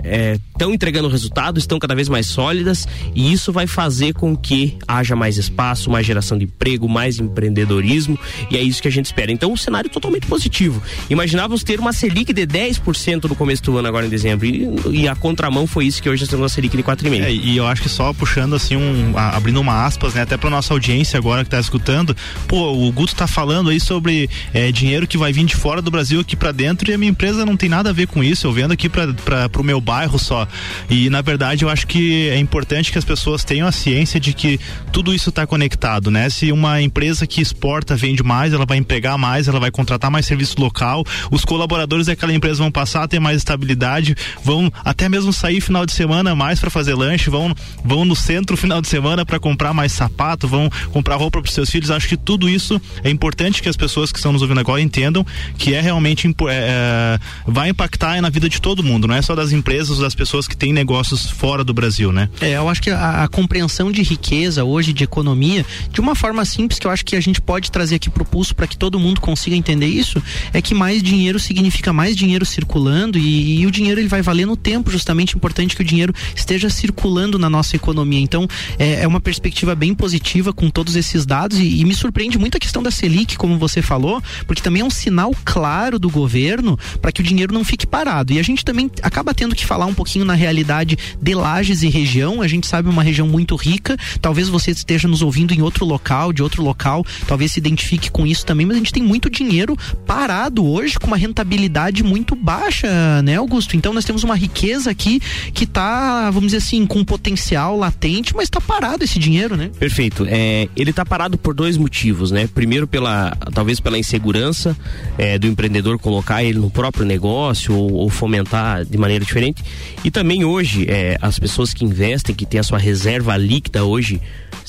é, 0.60 0.74
entregando 0.74 1.08
resultados, 1.08 1.64
estão 1.64 1.80
cada 1.80 1.96
vez 1.96 2.10
mais 2.10 2.26
sólidas 2.26 2.88
e 3.16 3.32
isso 3.32 3.52
vai 3.52 3.68
fazer 3.68 4.14
com 4.14 4.36
que 4.36 4.78
haja 4.88 5.16
mais 5.16 5.38
espaço, 5.38 5.90
mais 5.90 6.06
geração 6.06 6.38
de 6.38 6.46
emprego, 6.46 6.90
mais 6.90 7.20
empreendedorismo 7.20 8.20
e 8.52 8.58
é 8.58 8.62
isso 8.62 8.82
que 8.82 8.88
a 8.88 8.92
gente 8.92 9.06
espera. 9.06 9.32
Então, 9.32 9.52
um 9.52 9.58
cenário 9.58 9.90
totalmente 9.90 10.28
positivo. 10.28 10.82
Imaginávamos 11.10 11.64
ter 11.64 11.80
uma 11.80 11.94
Selic 11.94 12.34
de 12.34 12.46
10% 12.46 13.26
no 13.26 13.36
começo 13.36 13.64
do 13.64 13.78
ano, 13.78 13.88
agora 13.88 14.06
em 14.06 14.10
dezembro. 14.10 14.46
E, 14.46 14.68
e 14.92 15.08
a 15.08 15.16
contramão 15.16 15.68
foi 15.68 15.86
isso 15.86 16.02
que 16.02 16.10
hoje 16.10 16.24
nós 16.24 16.30
temos 16.30 16.44
uma 16.44 16.50
Selic 16.50 16.76
de 16.76 16.84
4,5%. 16.84 17.24
É, 17.24 17.32
e 17.32 17.58
eu 17.58 17.68
acho 17.68 17.82
que 17.82 17.90
só 17.90 18.14
puxando 18.14 18.56
assim, 18.56 18.76
um, 18.76 19.18
a, 19.18 19.36
abrindo 19.36 19.60
uma 19.60 19.86
aspas, 19.86 20.14
né, 20.14 20.22
até 20.22 20.38
para 20.38 20.50
nossa 20.50 20.74
audiência 20.74 21.18
agora 21.18 21.44
que 21.44 21.50
tá 21.50 21.60
escutando, 21.60 22.16
pô, 22.48 22.72
o 22.72 22.92
Guto 22.92 23.16
tá 23.16 23.28
falando 23.28 23.70
aí 23.70 23.80
sobre 23.80 24.30
é, 24.54 24.72
dinheiro 24.72 25.08
que 25.08 25.18
vai 25.18 25.32
vir 25.32 25.46
de 25.46 25.56
fora 25.56 25.82
do 25.82 25.90
Brasil 25.90 26.20
aqui 26.20 26.36
para 26.36 26.52
dentro 26.52 26.90
e 26.90 26.94
a 26.94 26.98
minha 26.98 27.12
empresa 27.12 27.46
não 27.46 27.56
tem 27.56 27.70
nada 27.70 27.90
a 27.90 27.94
ver 27.94 28.08
com 28.08 28.24
isso. 28.24 28.48
Eu 28.48 28.52
vendo 28.52 28.72
aqui 28.72 28.90
para 28.90 29.50
o 29.58 29.64
meu 29.64 29.80
bairro 29.80 30.20
só. 30.20 30.48
E 30.90 31.10
na 31.10 31.22
verdade 31.22 31.64
eu 31.64 31.70
acho 31.70 31.88
que 31.88 32.30
é 32.30 32.38
importante 32.38 32.92
que 32.92 32.98
as 32.98 33.06
pessoas 33.06 33.44
tenham 33.44 33.68
a 33.68 33.72
ciência 33.72 34.20
de 34.20 34.34
que 34.34 34.60
tudo 34.92 35.14
isso 35.14 35.30
está 35.30 35.46
conectado, 35.46 36.12
né? 36.12 36.30
Se 36.30 36.52
uma 36.52 36.82
empresa 36.82 37.26
que 37.26 37.42
exporta 37.42 37.96
vende 37.96 38.24
mais, 38.24 38.54
ela 38.54 38.66
vai 38.66 38.78
empregar 38.78 39.18
mais, 39.18 39.48
ela 39.48 39.60
vai 39.60 39.72
contratar 39.72 40.12
mais 40.12 40.26
serviço 40.26 40.60
local, 40.80 41.04
os 41.30 41.44
colaboradores 41.44 42.08
daquela 42.08 42.34
empresa 42.34 42.60
vão 42.60 42.72
passar 42.72 43.04
a 43.04 43.08
ter 43.08 43.20
mais 43.20 43.38
estabilidade, 43.38 44.16
vão 44.44 44.72
até 44.84 45.10
mesmo 45.10 45.34
sair 45.34 45.60
final 45.60 45.86
de 45.86 45.92
semana 45.92 46.34
mais 46.36 46.60
para 46.60 46.70
fazer 46.70 46.96
lanche, 46.96 47.30
vão, 47.30 47.54
vão 47.84 48.06
no 48.06 48.16
centro 48.16 48.56
final 48.56 48.82
de 48.82 48.88
semana 48.88 49.26
para 49.26 49.40
comprar 49.40 49.74
mais 49.74 49.92
sapato, 49.92 50.48
vão 50.48 50.70
comprar 50.92 51.18
roupa 51.18 51.42
para 51.42 51.52
seus 51.52 51.70
filhos. 51.70 51.92
Acho 51.92 52.08
que 52.08 52.18
tudo 52.18 52.48
isso 52.48 52.82
é 53.04 53.10
importante 53.10 53.62
que 53.62 53.68
as 53.68 53.76
pessoas 53.76 54.12
que 54.12 54.18
estão 54.18 54.32
nos 54.32 54.42
ouvindo 54.42 54.60
agora 54.60 54.82
entendam 54.82 55.26
que 55.58 55.74
é 55.74 55.82
realmente 55.82 56.28
é, 56.28 56.34
é, 56.50 57.20
vai 57.46 57.70
impactar 57.70 58.22
na 58.22 58.30
vida 58.30 58.48
de 58.48 58.62
todo 58.62 58.84
mundo, 58.84 59.08
não 59.08 59.16
é 59.16 59.22
só 59.22 59.36
das 59.36 59.52
empresas 59.52 59.98
das 59.98 60.16
pessoas 60.16 60.48
que 60.48 60.56
têm 60.56 60.72
negócios 60.72 61.30
fora 61.30 61.64
do 61.64 61.74
Brasil, 61.74 62.12
né? 62.12 62.30
É, 62.40 62.54
eu 62.54 62.70
acho 62.70 62.82
que 62.82 62.90
a, 62.90 63.24
a 63.24 63.28
compreensão 63.28 63.92
de 63.92 64.02
riqueza 64.02 64.64
hoje, 64.64 64.94
de 64.94 65.04
economia, 65.04 65.66
de 65.92 66.00
uma 66.00 66.16
forma 66.16 66.44
simples 66.46 66.80
que 66.80 66.88
eu 66.88 66.92
acho 66.92 67.04
que 67.04 67.16
a 67.16 67.22
gente 67.22 67.42
pode 67.42 67.72
trazer 67.72 67.96
aqui 67.96 68.10
pro 68.10 68.24
pulso 68.24 68.56
para 68.56 68.68
que 68.68 68.78
todo 68.78 69.00
mundo 69.00 69.20
consiga 69.20 69.56
entender 69.56 69.88
isso, 69.88 70.22
é 70.54 70.62
que 70.62 70.69
mais 70.74 71.02
dinheiro 71.02 71.40
significa 71.40 71.92
mais 71.94 72.16
dinheiro 72.16 72.46
circulando 72.46 73.18
e, 73.18 73.62
e, 73.62 73.66
o 73.66 73.72
dinheiro 73.72 74.00
ele 74.00 74.08
vai 74.08 74.22
valer 74.22 74.46
no 74.46 74.56
tempo, 74.56 74.92
justamente 74.92 75.36
importante 75.36 75.76
que 75.76 75.82
o 75.82 75.86
dinheiro 75.86 76.14
esteja 76.36 76.70
circulando 76.70 77.38
na 77.38 77.50
nossa 77.50 77.76
economia. 77.76 78.20
Então 78.20 78.48
é, 78.78 79.04
é 79.04 79.08
uma 79.08 79.20
perspectiva 79.20 79.76
bem 79.76 79.94
positiva 79.94 80.54
com 80.54 80.70
todos 80.70 80.96
esses 80.96 81.26
dados 81.26 81.58
e, 81.60 81.82
e, 81.82 81.86
me 81.86 81.94
surpreende 81.94 82.38
muito 82.38 82.58
a 82.58 82.60
questão 82.60 82.82
da 82.82 82.92
Selic, 82.92 83.38
como 83.38 83.58
você 83.58 83.82
falou, 83.82 84.22
porque 84.46 84.62
também 84.62 84.82
é 84.82 84.86
um 84.86 84.90
sinal 84.90 85.32
claro 85.46 86.00
do 86.00 86.10
governo 86.10 86.78
para 87.02 87.12
que 87.12 87.22
o 87.22 87.24
dinheiro 87.24 87.54
não 87.54 87.64
fique 87.64 87.86
parado. 87.86 88.34
E 88.34 88.40
a 88.40 88.44
gente 88.44 88.64
também 88.66 88.90
acaba 89.02 89.34
tendo 89.34 89.56
que 89.56 89.66
falar 89.66 89.86
um 89.86 89.94
pouquinho 89.94 90.26
na 90.26 90.34
realidade 90.34 90.98
de 91.22 91.34
Lages 91.34 91.84
e 91.84 91.90
região. 91.90 92.42
A 92.42 92.48
gente 92.48 92.68
sabe 92.68 92.90
uma 92.90 93.04
região 93.04 93.28
muito 93.28 93.56
rica. 93.56 93.98
Talvez 94.22 94.50
você 94.50 94.72
esteja 94.72 95.08
nos 95.08 95.22
ouvindo 95.22 95.54
em 95.54 95.62
outro 95.62 95.86
local, 95.86 96.34
de 96.34 96.44
outro 96.44 96.64
local, 96.64 97.06
talvez 97.28 97.54
se 97.54 97.60
identifique 97.60 98.12
com 98.12 98.26
isso 98.26 98.46
também, 98.46 98.66
mas 98.66 98.76
a 98.76 98.80
gente 98.80 98.94
tem 98.94 99.04
muito 99.04 99.30
dinheiro 99.30 99.78
parado 100.06 100.49
mercado 100.50 100.66
hoje 100.66 101.00
com 101.00 101.08
uma 101.08 101.18
rentabilidade 101.18 102.04
muito 102.04 102.36
baixa, 102.36 103.22
né, 103.22 103.36
Augusto? 103.36 103.78
Então 103.78 103.94
nós 103.94 104.04
temos 104.04 104.24
uma 104.24 104.36
riqueza 104.36 104.90
aqui 104.90 105.22
que 105.54 105.64
está, 105.64 106.30
vamos 106.32 106.48
dizer 106.48 106.58
assim, 106.58 106.86
com 106.86 107.06
potencial 107.06 107.78
latente, 107.78 108.36
mas 108.36 108.46
está 108.46 108.60
parado 108.60 109.04
esse 109.04 109.20
dinheiro, 109.20 109.56
né? 109.56 109.70
Perfeito. 109.80 110.26
É, 110.28 110.68
ele 110.76 110.90
está 110.90 111.06
parado 111.06 111.38
por 111.38 111.54
dois 111.54 111.78
motivos, 111.78 112.32
né? 112.32 112.50
Primeiro 112.54 112.88
pela, 112.88 113.36
talvez 113.54 113.80
pela 113.80 113.98
insegurança 113.98 114.76
é, 115.18 115.38
do 115.38 115.48
empreendedor 115.48 116.00
colocar 116.00 116.44
ele 116.44 116.60
no 116.60 116.70
próprio 116.70 117.06
negócio 117.06 117.76
ou, 117.76 117.94
ou 117.94 118.10
fomentar 118.10 118.84
de 118.84 118.98
maneira 118.98 119.24
diferente. 119.24 119.64
E 120.04 120.10
também 120.10 120.44
hoje 120.44 120.86
é, 120.90 121.18
as 121.22 121.38
pessoas 121.38 121.74
que 121.74 121.86
investem, 121.86 122.36
que 122.36 122.46
têm 122.46 122.60
a 122.60 122.64
sua 122.64 122.80
reserva 122.80 123.38
líquida 123.38 123.84
hoje 123.84 124.20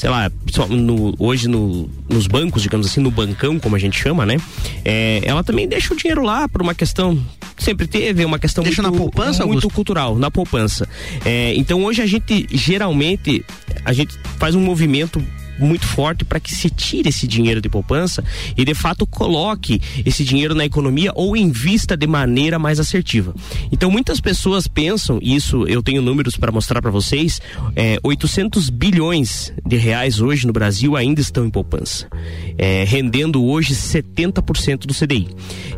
sei 0.01 0.09
lá, 0.09 0.31
no, 0.71 1.15
hoje 1.19 1.47
no, 1.47 1.87
nos 2.09 2.27
bancos, 2.27 2.63
digamos 2.63 2.87
assim, 2.87 3.03
no 3.03 3.11
bancão, 3.11 3.59
como 3.59 3.77
a 3.77 3.79
gente 3.79 4.01
chama, 4.01 4.25
né? 4.25 4.39
É, 4.83 5.21
ela 5.25 5.45
também 5.45 5.69
deixa 5.71 5.95
o 5.95 5.97
dinheiro 5.97 6.23
lá 6.23 6.49
por 6.49 6.61
uma 6.61 6.75
questão 6.75 7.19
sempre 7.57 7.87
teve 7.87 8.25
uma 8.25 8.39
questão 8.39 8.65
deixa 8.65 8.83
muito, 8.83 8.93
na 8.93 8.99
poupança, 8.99 9.47
muito 9.47 9.59
Augusto? 9.59 9.71
cultural, 9.71 10.17
na 10.17 10.31
poupança. 10.31 10.89
É, 11.25 11.55
então 11.55 11.85
hoje 11.85 12.03
a 12.03 12.07
gente 12.07 12.47
geralmente 12.50 13.45
a 13.85 13.93
gente 13.93 14.19
faz 14.39 14.55
um 14.55 14.61
movimento 14.61 15.23
muito 15.61 15.87
forte 15.87 16.25
para 16.25 16.40
que 16.40 16.55
se 16.55 16.71
tire 16.71 17.09
esse 17.09 17.26
dinheiro 17.26 17.61
de 17.61 17.69
poupança 17.69 18.25
e 18.57 18.64
de 18.64 18.75
fato 18.75 19.07
coloque 19.07 19.81
esse 20.05 20.25
dinheiro 20.25 20.55
na 20.55 20.64
economia 20.64 21.12
ou 21.14 21.37
invista 21.37 21.97
de 21.97 22.07
maneira 22.07 22.59
mais 22.59 22.81
assertiva. 22.81 23.35
Então 23.71 23.90
muitas 23.90 24.21
pessoas 24.21 24.67
pensam, 24.67 25.19
e 25.23 25.35
isso 25.35 25.67
eu 25.67 25.83
tenho 25.83 26.02
números 26.02 26.37
para 26.37 26.52
mostrar 26.52 26.81
para 26.81 26.90
vocês, 26.90 27.40
é, 27.76 27.99
800 28.02 28.71
bilhões 28.71 29.52
de 29.67 29.76
reais 29.76 30.21
hoje 30.21 30.47
no 30.47 30.52
Brasil 30.52 30.97
ainda 30.97 31.21
estão 31.21 31.45
em 31.45 31.50
poupança, 31.50 32.09
é, 32.57 32.85
rendendo 32.85 33.45
hoje 33.45 33.75
70% 33.75 34.87
do 34.87 34.95
CDI. 34.95 35.29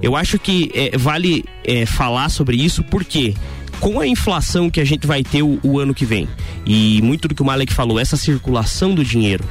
Eu 0.00 0.16
acho 0.16 0.38
que 0.38 0.70
é, 0.74 0.96
vale 0.96 1.44
é, 1.64 1.86
falar 1.86 2.28
sobre 2.28 2.56
isso 2.56 2.82
porque 2.84 3.34
com 3.82 3.98
a 3.98 4.06
inflação 4.06 4.70
que 4.70 4.80
a 4.80 4.84
gente 4.84 5.08
vai 5.08 5.24
ter 5.24 5.42
o, 5.42 5.58
o, 5.60 5.80
ano 5.80 5.92
que 5.92 6.04
vem. 6.04 6.28
E 6.64 7.02
muito 7.02 7.26
do 7.26 7.34
que 7.34 7.42
o 7.42 7.44
Malek 7.44 7.72
falou, 7.74 7.98
essa 7.98 8.16
circulação 8.16 8.94
do 8.94 9.04
dinheiro, 9.04 9.44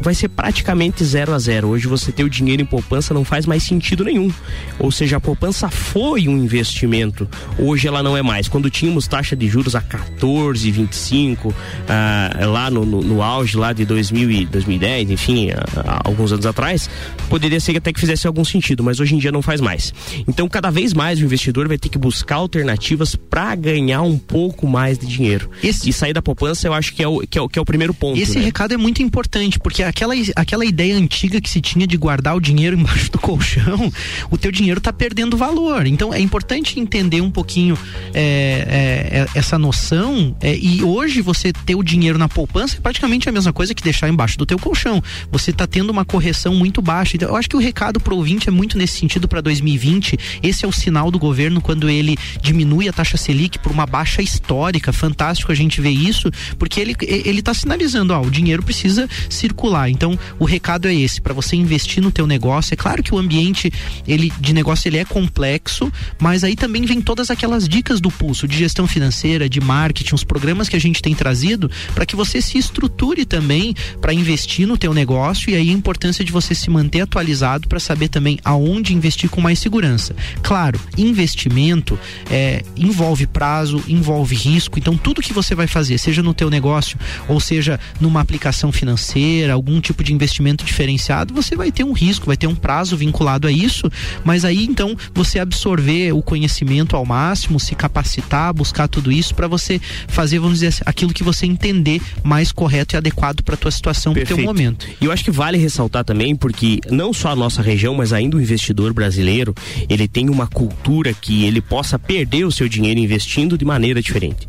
vai 0.00 0.14
ser 0.14 0.28
praticamente 0.28 1.04
zero 1.04 1.32
a 1.32 1.38
zero. 1.38 1.68
Hoje 1.68 1.86
você 1.86 2.12
ter 2.12 2.24
o 2.24 2.30
dinheiro 2.30 2.62
em 2.62 2.66
poupança 2.66 3.14
não 3.14 3.24
faz 3.24 3.46
mais 3.46 3.62
sentido 3.62 4.04
nenhum. 4.04 4.30
Ou 4.78 4.90
seja, 4.90 5.16
a 5.16 5.20
poupança 5.20 5.68
foi 5.68 6.28
um 6.28 6.36
investimento, 6.36 7.28
hoje 7.58 7.88
ela 7.88 8.02
não 8.02 8.16
é 8.16 8.22
mais. 8.22 8.48
Quando 8.48 8.70
tínhamos 8.70 9.06
taxa 9.06 9.34
de 9.34 9.48
juros 9.48 9.74
a 9.74 9.80
14, 9.80 10.70
25, 10.70 11.54
ah, 11.88 12.46
lá 12.46 12.70
no, 12.70 12.84
no, 12.84 13.00
no, 13.02 13.22
auge 13.22 13.56
lá 13.56 13.72
de 13.72 13.84
2000 13.84 14.30
e 14.30 14.46
2010, 14.46 15.10
enfim, 15.10 15.50
ah, 15.50 16.00
alguns 16.04 16.32
anos 16.32 16.46
atrás, 16.46 16.88
poderia 17.28 17.60
ser 17.60 17.72
que 17.72 17.78
até 17.78 17.92
que 17.92 18.00
fizesse 18.00 18.26
algum 18.26 18.44
sentido, 18.44 18.82
mas 18.84 19.00
hoje 19.00 19.14
em 19.14 19.18
dia 19.18 19.32
não 19.32 19.42
faz 19.42 19.60
mais. 19.60 19.92
Então, 20.28 20.48
cada 20.48 20.70
vez 20.70 20.92
mais 20.92 21.20
o 21.20 21.24
investidor 21.24 21.68
vai 21.68 21.78
ter 21.78 21.88
que 21.88 21.98
buscar 21.98 22.36
alternativas 22.36 23.14
para 23.14 23.54
ganhar 23.54 24.02
um 24.02 24.18
pouco 24.18 24.66
mais 24.66 24.98
de 24.98 25.06
dinheiro. 25.06 25.50
Esse... 25.62 25.88
E 25.88 25.92
sair 25.92 26.12
da 26.12 26.22
poupança, 26.22 26.66
eu 26.66 26.74
acho 26.74 26.94
que 26.94 27.02
é 27.02 27.08
o, 27.08 27.20
que 27.20 27.38
é 27.38 27.42
o, 27.42 27.48
que 27.48 27.58
é 27.58 27.62
o 27.62 27.64
primeiro 27.64 27.94
ponto. 27.94 28.20
Esse 28.20 28.38
né? 28.38 28.44
recado 28.44 28.74
é 28.74 28.76
muito 28.76 29.02
importante, 29.02 29.58
porque 29.58 29.82
aquela, 29.88 30.14
aquela 30.34 30.64
ideia 30.64 30.96
antiga 30.96 31.40
que 31.40 31.48
se 31.48 31.60
tinha 31.60 31.86
de 31.86 31.96
guardar 31.96 32.36
o 32.36 32.40
dinheiro 32.40 32.76
embaixo 32.78 33.10
do 33.10 33.18
colchão, 33.18 33.92
o 34.30 34.36
teu 34.36 34.50
dinheiro 34.50 34.78
está 34.78 34.92
perdendo 34.92 35.36
valor. 35.36 35.86
Então 35.86 36.12
é 36.12 36.20
importante 36.20 36.78
entender 36.78 37.20
um 37.20 37.30
pouquinho 37.30 37.78
é, 38.12 38.20
é, 38.20 39.18
é, 39.18 39.26
essa 39.34 39.58
noção. 39.58 40.36
É, 40.40 40.56
e 40.56 40.82
hoje 40.82 41.20
você 41.20 41.52
ter 41.52 41.74
o 41.74 41.82
dinheiro 41.82 42.18
na 42.18 42.28
poupança 42.28 42.76
é 42.76 42.80
praticamente 42.80 43.28
a 43.28 43.32
mesma 43.32 43.52
coisa 43.52 43.74
que 43.74 43.82
deixar 43.82 44.08
embaixo 44.08 44.36
do 44.38 44.46
teu 44.46 44.58
colchão. 44.58 45.02
Você 45.30 45.50
está 45.50 45.66
tendo 45.66 45.90
uma 45.90 46.04
correção 46.04 46.54
muito 46.54 46.82
baixa. 46.82 47.16
Então, 47.16 47.28
eu 47.28 47.36
acho 47.36 47.48
que 47.48 47.56
o 47.56 47.60
recado 47.60 48.00
para 48.00 48.14
o 48.14 48.16
ouvinte 48.16 48.48
é 48.48 48.52
muito 48.52 48.76
nesse 48.76 48.98
sentido 48.98 49.28
para 49.28 49.40
2020. 49.40 50.18
Esse 50.42 50.64
é 50.64 50.68
o 50.68 50.72
sinal 50.72 51.10
do 51.10 51.18
governo 51.18 51.60
quando 51.60 51.88
ele 51.88 52.16
diminui 52.40 52.88
a 52.88 52.92
taxa 52.92 53.16
Selic 53.16 53.58
por 53.58 53.72
uma 53.72 53.86
baixa 53.86 54.22
histórica. 54.22 54.92
Fantástico 54.92 55.52
a 55.52 55.54
gente 55.54 55.80
ver 55.80 55.90
isso, 55.90 56.30
porque 56.58 56.80
ele 56.80 56.96
ele 57.00 57.40
está 57.40 57.54
sinalizando, 57.54 58.12
ó, 58.12 58.20
o 58.20 58.30
dinheiro 58.30 58.62
precisa 58.62 59.08
circular 59.28 59.75
então, 59.88 60.18
o 60.38 60.44
recado 60.44 60.88
é 60.88 60.94
esse, 60.94 61.20
para 61.20 61.34
você 61.34 61.56
investir 61.56 62.02
no 62.02 62.10
teu 62.10 62.26
negócio. 62.26 62.72
É 62.72 62.76
claro 62.76 63.02
que 63.02 63.14
o 63.14 63.18
ambiente 63.18 63.72
ele 64.06 64.32
de 64.40 64.52
negócio 64.52 64.88
ele 64.88 64.98
é 64.98 65.04
complexo, 65.04 65.92
mas 66.18 66.44
aí 66.44 66.56
também 66.56 66.84
vem 66.84 67.00
todas 67.00 67.30
aquelas 67.30 67.68
dicas 67.68 68.00
do 68.00 68.10
pulso 68.10 68.48
de 68.48 68.56
gestão 68.56 68.86
financeira, 68.86 69.48
de 69.48 69.60
marketing, 69.60 70.14
os 70.14 70.24
programas 70.24 70.68
que 70.68 70.76
a 70.76 70.80
gente 70.80 71.02
tem 71.02 71.14
trazido 71.14 71.70
para 71.94 72.06
que 72.06 72.16
você 72.16 72.40
se 72.40 72.58
estruture 72.58 73.24
também 73.24 73.74
para 74.00 74.12
investir 74.12 74.66
no 74.66 74.78
teu 74.78 74.92
negócio 74.94 75.50
e 75.50 75.54
aí 75.54 75.70
a 75.70 75.72
importância 75.72 76.24
de 76.24 76.32
você 76.32 76.54
se 76.54 76.70
manter 76.70 77.00
atualizado 77.00 77.68
para 77.68 77.80
saber 77.80 78.08
também 78.08 78.38
aonde 78.44 78.94
investir 78.94 79.28
com 79.28 79.40
mais 79.40 79.58
segurança. 79.58 80.14
Claro, 80.42 80.80
investimento 80.96 81.98
é, 82.30 82.62
envolve 82.76 83.26
prazo, 83.26 83.82
envolve 83.88 84.34
risco, 84.34 84.78
então 84.78 84.96
tudo 84.96 85.22
que 85.22 85.32
você 85.32 85.54
vai 85.54 85.66
fazer, 85.66 85.98
seja 85.98 86.22
no 86.22 86.34
teu 86.34 86.50
negócio 86.50 86.98
ou 87.28 87.40
seja 87.40 87.78
numa 88.00 88.20
aplicação 88.20 88.72
financeira, 88.72 89.52
algum 89.66 89.80
tipo 89.80 90.04
de 90.04 90.14
investimento 90.14 90.64
diferenciado, 90.64 91.34
você 91.34 91.56
vai 91.56 91.72
ter 91.72 91.82
um 91.82 91.92
risco, 91.92 92.26
vai 92.26 92.36
ter 92.36 92.46
um 92.46 92.54
prazo 92.54 92.96
vinculado 92.96 93.48
a 93.48 93.52
isso, 93.52 93.90
mas 94.24 94.44
aí 94.44 94.64
então 94.64 94.96
você 95.12 95.40
absorver 95.40 96.12
o 96.12 96.22
conhecimento 96.22 96.94
ao 96.94 97.04
máximo, 97.04 97.58
se 97.58 97.74
capacitar, 97.74 98.54
buscar 98.54 98.86
tudo 98.86 99.10
isso 99.10 99.34
para 99.34 99.48
você 99.48 99.80
fazer, 100.06 100.38
vamos 100.38 100.60
dizer, 100.60 100.82
aquilo 100.86 101.12
que 101.12 101.24
você 101.24 101.46
entender 101.46 102.00
mais 102.22 102.52
correto 102.52 102.94
e 102.94 102.96
adequado 102.96 103.42
para 103.42 103.56
tua 103.56 103.72
situação, 103.72 104.12
para 104.12 104.22
o 104.22 104.26
teu 104.26 104.38
momento. 104.38 104.86
E 105.00 105.04
eu 105.04 105.10
acho 105.10 105.24
que 105.24 105.32
vale 105.32 105.58
ressaltar 105.58 106.04
também 106.04 106.36
porque 106.36 106.78
não 106.88 107.12
só 107.12 107.30
a 107.30 107.36
nossa 107.36 107.60
região, 107.60 107.94
mas 107.94 108.12
ainda 108.12 108.36
o 108.36 108.40
investidor 108.40 108.92
brasileiro, 108.92 109.52
ele 109.88 110.06
tem 110.06 110.30
uma 110.30 110.46
cultura 110.46 111.12
que 111.12 111.44
ele 111.44 111.60
possa 111.60 111.98
perder 111.98 112.44
o 112.44 112.52
seu 112.52 112.68
dinheiro 112.68 113.00
investindo 113.00 113.58
de 113.58 113.64
maneira 113.64 114.00
diferente. 114.00 114.46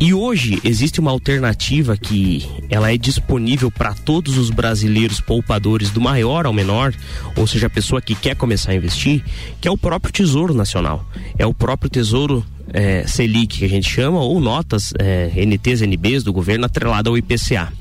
E 0.00 0.14
hoje 0.14 0.58
existe 0.64 0.98
uma 0.98 1.10
alternativa 1.10 1.96
que 1.96 2.46
ela 2.70 2.92
é 2.92 2.96
disponível 2.96 3.70
para 3.70 3.92
todos 3.92 4.38
os 4.38 4.45
brasileiros 4.50 5.20
poupadores 5.20 5.90
do 5.90 6.00
maior 6.00 6.46
ao 6.46 6.52
menor, 6.52 6.94
ou 7.36 7.46
seja, 7.46 7.66
a 7.66 7.70
pessoa 7.70 8.00
que 8.00 8.14
quer 8.14 8.36
começar 8.36 8.72
a 8.72 8.74
investir, 8.74 9.22
que 9.60 9.68
é 9.68 9.70
o 9.70 9.78
próprio 9.78 10.12
Tesouro 10.12 10.54
Nacional. 10.54 11.04
É 11.38 11.46
o 11.46 11.54
próprio 11.54 11.90
Tesouro 11.90 12.44
é, 12.76 13.06
Selic, 13.06 13.58
que 13.58 13.64
a 13.64 13.68
gente 13.68 13.88
chama, 13.88 14.20
ou 14.20 14.38
notas 14.38 14.92
é, 14.98 15.30
NTs, 15.34 15.80
NBs 15.80 16.22
do 16.22 16.30
governo 16.30 16.66
atrelada 16.66 17.08
ao 17.08 17.16
IPCA. 17.16 17.72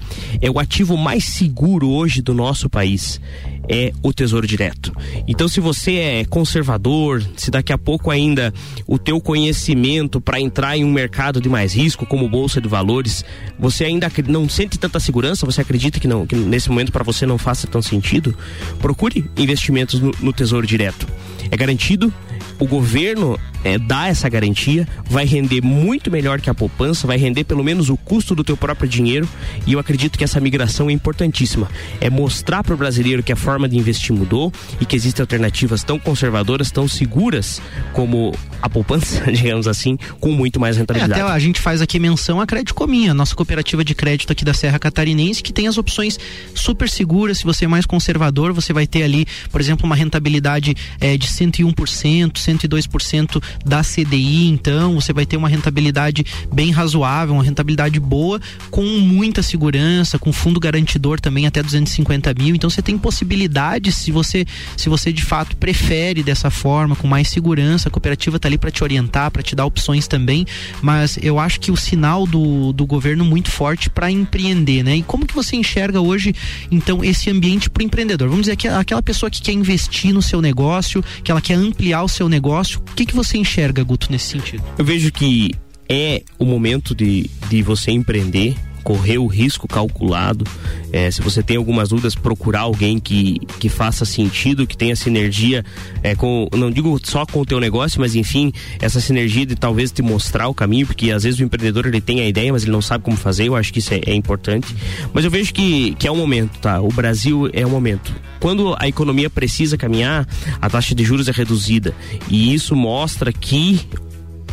É 0.42 0.50
o 0.50 0.58
ativo 0.58 0.96
mais 0.96 1.26
seguro 1.26 1.90
hoje 1.90 2.22
do 2.22 2.34
nosso 2.34 2.70
país 2.70 3.20
é 3.68 3.92
o 4.02 4.14
Tesouro 4.14 4.48
Direto. 4.48 4.96
Então, 5.28 5.48
se 5.48 5.60
você 5.60 5.96
é 5.96 6.26
conservador, 6.26 7.24
se 7.36 7.50
daqui 7.50 7.74
a 7.74 7.78
pouco 7.78 8.12
ainda 8.12 8.54
o 8.88 8.98
teu 8.98 9.20
conhecimento 9.20 10.22
para 10.22 10.40
entrar 10.40 10.78
em 10.78 10.84
um 10.84 10.92
mercado 10.92 11.42
de 11.42 11.50
mais 11.50 11.74
risco, 11.74 12.06
como 12.06 12.30
bolsa 12.30 12.62
de 12.62 12.68
valores, 12.68 13.26
você 13.60 13.86
ainda 13.86 14.10
não 14.28 14.48
sente 14.48 14.78
tanta 14.78 15.00
segurança, 15.00 15.46
você 15.46 15.62
acredita 15.62 16.00
que 16.00 16.08
não, 16.08 16.26
que 16.26 16.36
nesse 16.36 16.70
momento 16.70 16.92
para 16.92 17.04
você 17.04 17.26
não 17.26 17.38
faça 17.38 17.68
tão 17.68 17.82
sentido, 17.82 18.38
procure 18.80 19.30
investimentos 19.36 20.00
no, 20.00 20.12
no 20.22 20.32
Tesouro 20.32 20.66
Direto. 20.66 21.08
É 21.50 21.58
garantido, 21.58 22.14
o 22.60 22.68
governo 22.68 23.38
é, 23.66 23.80
dá 23.80 24.08
essa 24.08 24.30
garantia, 24.30 24.88
vai 25.06 25.26
render 25.26 25.60
muito 25.62 26.12
melhor 26.12 26.40
que 26.40 26.52
a 26.52 26.54
poupança, 26.54 27.08
vai 27.08 27.18
render 27.18 27.44
pelo 27.46 27.64
menos 27.64 27.90
o 27.90 27.98
custo 27.98 28.36
do 28.36 28.44
teu 28.44 28.56
próprio 28.56 28.88
dinheiro 28.88 29.28
e 29.66 29.74
eu 29.74 29.80
acredito 29.80 30.20
que 30.20 30.24
essa 30.24 30.40
migração 30.40 30.88
é 30.88 30.94
importantíssima. 30.94 31.68
É 32.00 32.08
mostrar 32.08 32.64
para 32.64 32.76
o 32.76 32.78
brasileiro 32.78 33.24
que 33.24 33.34
a 33.34 33.36
forma 33.36 33.68
de 33.68 33.76
investir 33.76 34.16
mudou 34.16 34.54
e 34.80 34.86
que 34.86 34.96
existem 34.96 35.24
alternativas 35.24 35.84
tão 35.84 35.98
conservadoras, 35.98 36.70
tão 36.70 36.88
seguras 36.88 37.60
como 37.92 38.36
a 38.62 38.70
poupança, 38.70 39.24
digamos 39.34 39.68
assim, 39.68 39.98
com 40.20 40.32
muito 40.32 40.60
mais 40.60 40.78
rentabilidade. 40.78 41.20
É, 41.20 41.24
até 41.24 41.34
a 41.34 41.40
gente 41.40 41.60
faz 41.60 41.82
aqui 41.82 42.00
menção 42.00 42.40
à 42.40 42.46
Crédito 42.46 42.76
Cominha, 42.76 43.16
nossa 43.16 43.36
cooperativa 43.36 43.84
de 43.84 43.96
crédito 43.96 44.32
aqui 44.32 44.46
da 44.46 44.54
Serra 44.54 44.78
Catarinense, 44.78 45.42
que 45.42 45.52
tem 45.52 45.68
as 45.68 45.80
opções 45.80 46.20
super 46.54 46.88
seguras. 46.88 47.40
Se 47.40 47.44
você 47.44 47.66
é 47.66 47.68
mais 47.68 47.88
conservador, 47.88 48.54
você 48.54 48.72
vai 48.72 48.86
ter 48.86 49.02
ali, 49.02 49.26
por 49.52 49.60
exemplo, 49.60 49.88
uma 49.88 49.96
rentabilidade 49.96 50.76
é, 51.00 51.18
de 51.18 51.28
101%, 51.28 52.34
102% 52.34 53.42
da 53.66 53.82
CDI, 53.82 54.48
então 54.48 54.96
você 54.96 55.14
vai 55.14 55.26
ter 55.26 55.38
uma 55.38 55.50
rentabilidade 55.50 56.26
bem 56.54 56.72
razoável, 56.72 57.36
uma 57.36 57.44
rentabilidade 57.44 58.00
boa, 58.00 58.40
com 58.72 58.84
muita 58.84 59.42
segurança, 59.44 60.18
com 60.18 60.34
fundo 60.34 60.60
garantidor 60.60 61.20
também 61.20 61.46
até 61.46 61.62
250 61.62 62.34
mil. 62.34 62.56
Então 62.56 62.70
você 62.70 62.82
tem 62.82 62.98
possibilidades 62.98 63.96
se 63.96 64.12
você 64.12 64.46
se 64.76 64.90
você 64.90 65.12
de 65.12 65.24
fato 65.24 65.56
prefere 65.58 66.24
dessa 66.24 66.50
forma, 66.50 66.96
com 66.96 67.08
mais 67.08 67.30
segurança, 67.30 67.90
a 67.90 67.92
cooperativa 67.92 68.38
está 68.38 68.48
ali 68.48 68.58
para 68.58 68.72
te 68.72 68.84
orientar, 68.84 69.32
para 69.32 69.44
te 69.44 69.56
dar 69.56 69.66
opções 69.66 70.08
também. 70.08 70.46
Mas 70.82 71.18
eu 71.22 71.40
acho 71.40 71.60
que 71.60 71.72
o 71.72 71.78
sinal 71.78 72.26
do, 72.26 72.74
do 72.74 72.86
governo 72.86 73.24
muito 73.24 73.52
forte 73.52 73.90
para 73.90 74.12
empreender, 74.12 74.84
né? 74.84 74.98
E 74.98 75.04
como 75.04 75.26
que 75.26 75.34
você 75.34 75.56
enxerga 75.56 76.02
hoje 76.02 76.34
então 76.72 77.04
esse 77.04 77.30
ambiente 77.30 77.70
para 77.70 77.82
o 77.82 77.86
empreendedor? 77.86 78.28
Vamos 78.28 78.44
dizer 78.44 78.56
que 78.56 78.68
aquela 78.68 79.02
pessoa 79.02 79.30
que 79.30 79.42
quer 79.42 79.54
investir 79.54 80.14
no 80.14 80.22
seu 80.22 80.42
negócio, 80.42 81.04
que 81.24 81.32
ela 81.32 81.42
quer 81.42 81.56
ampliar 81.56 82.04
o 82.04 82.10
seu 82.10 82.28
negócio, 82.28 82.80
o 82.80 82.96
que 82.96 83.06
que 83.06 83.16
você 83.16 83.38
enxerga, 83.38 83.45
Guto, 83.84 84.12
nesse 84.12 84.28
sentido? 84.28 84.64
Eu 84.78 84.86
vejo 84.86 85.12
que 85.12 85.54
é 85.88 86.24
o 86.40 86.46
momento 86.46 86.96
de, 86.96 87.30
de 87.50 87.62
você 87.62 87.92
empreender 87.92 88.56
correr 88.86 89.18
o 89.18 89.26
risco 89.26 89.68
calculado. 89.68 90.46
É, 90.94 91.10
se 91.10 91.20
você 91.20 91.42
tem 91.42 91.58
algumas 91.58 91.90
dúvidas, 91.90 92.14
procurar 92.14 92.62
alguém 92.62 93.00
que, 93.00 93.40
que 93.60 93.68
faça 93.68 94.06
sentido, 94.06 94.68
que 94.68 94.78
tenha 94.78 94.96
sinergia 94.96 95.66
é, 96.04 96.16
com, 96.16 96.48
não 96.54 96.70
digo 96.70 96.98
só 97.04 97.26
com 97.26 97.42
o 97.42 97.46
teu 97.46 97.60
negócio, 97.60 98.00
mas 98.00 98.14
enfim, 98.14 98.54
essa 98.80 99.02
sinergia 99.02 99.44
de 99.44 99.56
talvez 99.56 99.92
te 99.92 100.04
mostrar 100.04 100.48
o 100.48 100.54
caminho, 100.54 100.86
porque 100.86 101.10
às 101.10 101.24
vezes 101.24 101.40
o 101.40 101.44
empreendedor 101.44 101.88
ele 101.88 102.00
tem 102.00 102.22
a 102.22 102.28
ideia, 102.28 102.54
mas 102.54 102.62
ele 102.62 102.72
não 102.72 102.82
sabe 102.82 103.04
como 103.04 103.18
fazer, 103.18 103.48
eu 103.48 103.56
acho 103.56 103.74
que 103.74 103.80
isso 103.80 103.92
é, 103.92 104.02
é 104.06 104.14
importante. 104.14 104.74
Mas 105.12 105.26
eu 105.26 105.32
vejo 105.32 105.52
que, 105.52 105.96
que 105.96 106.08
é 106.08 106.12
um 106.12 106.18
momento, 106.18 106.60
tá? 106.60 106.80
O 106.80 106.90
Brasil 106.90 107.50
é 107.54 107.66
um 107.66 107.72
momento. 107.72 108.14
Quando 108.40 108.76
a 108.78 108.88
economia 108.88 109.32
precisa 109.32 109.78
caminhar, 109.78 110.28
a 110.62 110.70
taxa 110.70 110.94
de 110.94 111.04
juros 111.04 111.28
é 111.28 111.32
reduzida. 111.32 111.92
E 112.30 112.54
isso 112.54 112.76
mostra 112.76 113.34
que 113.34 113.82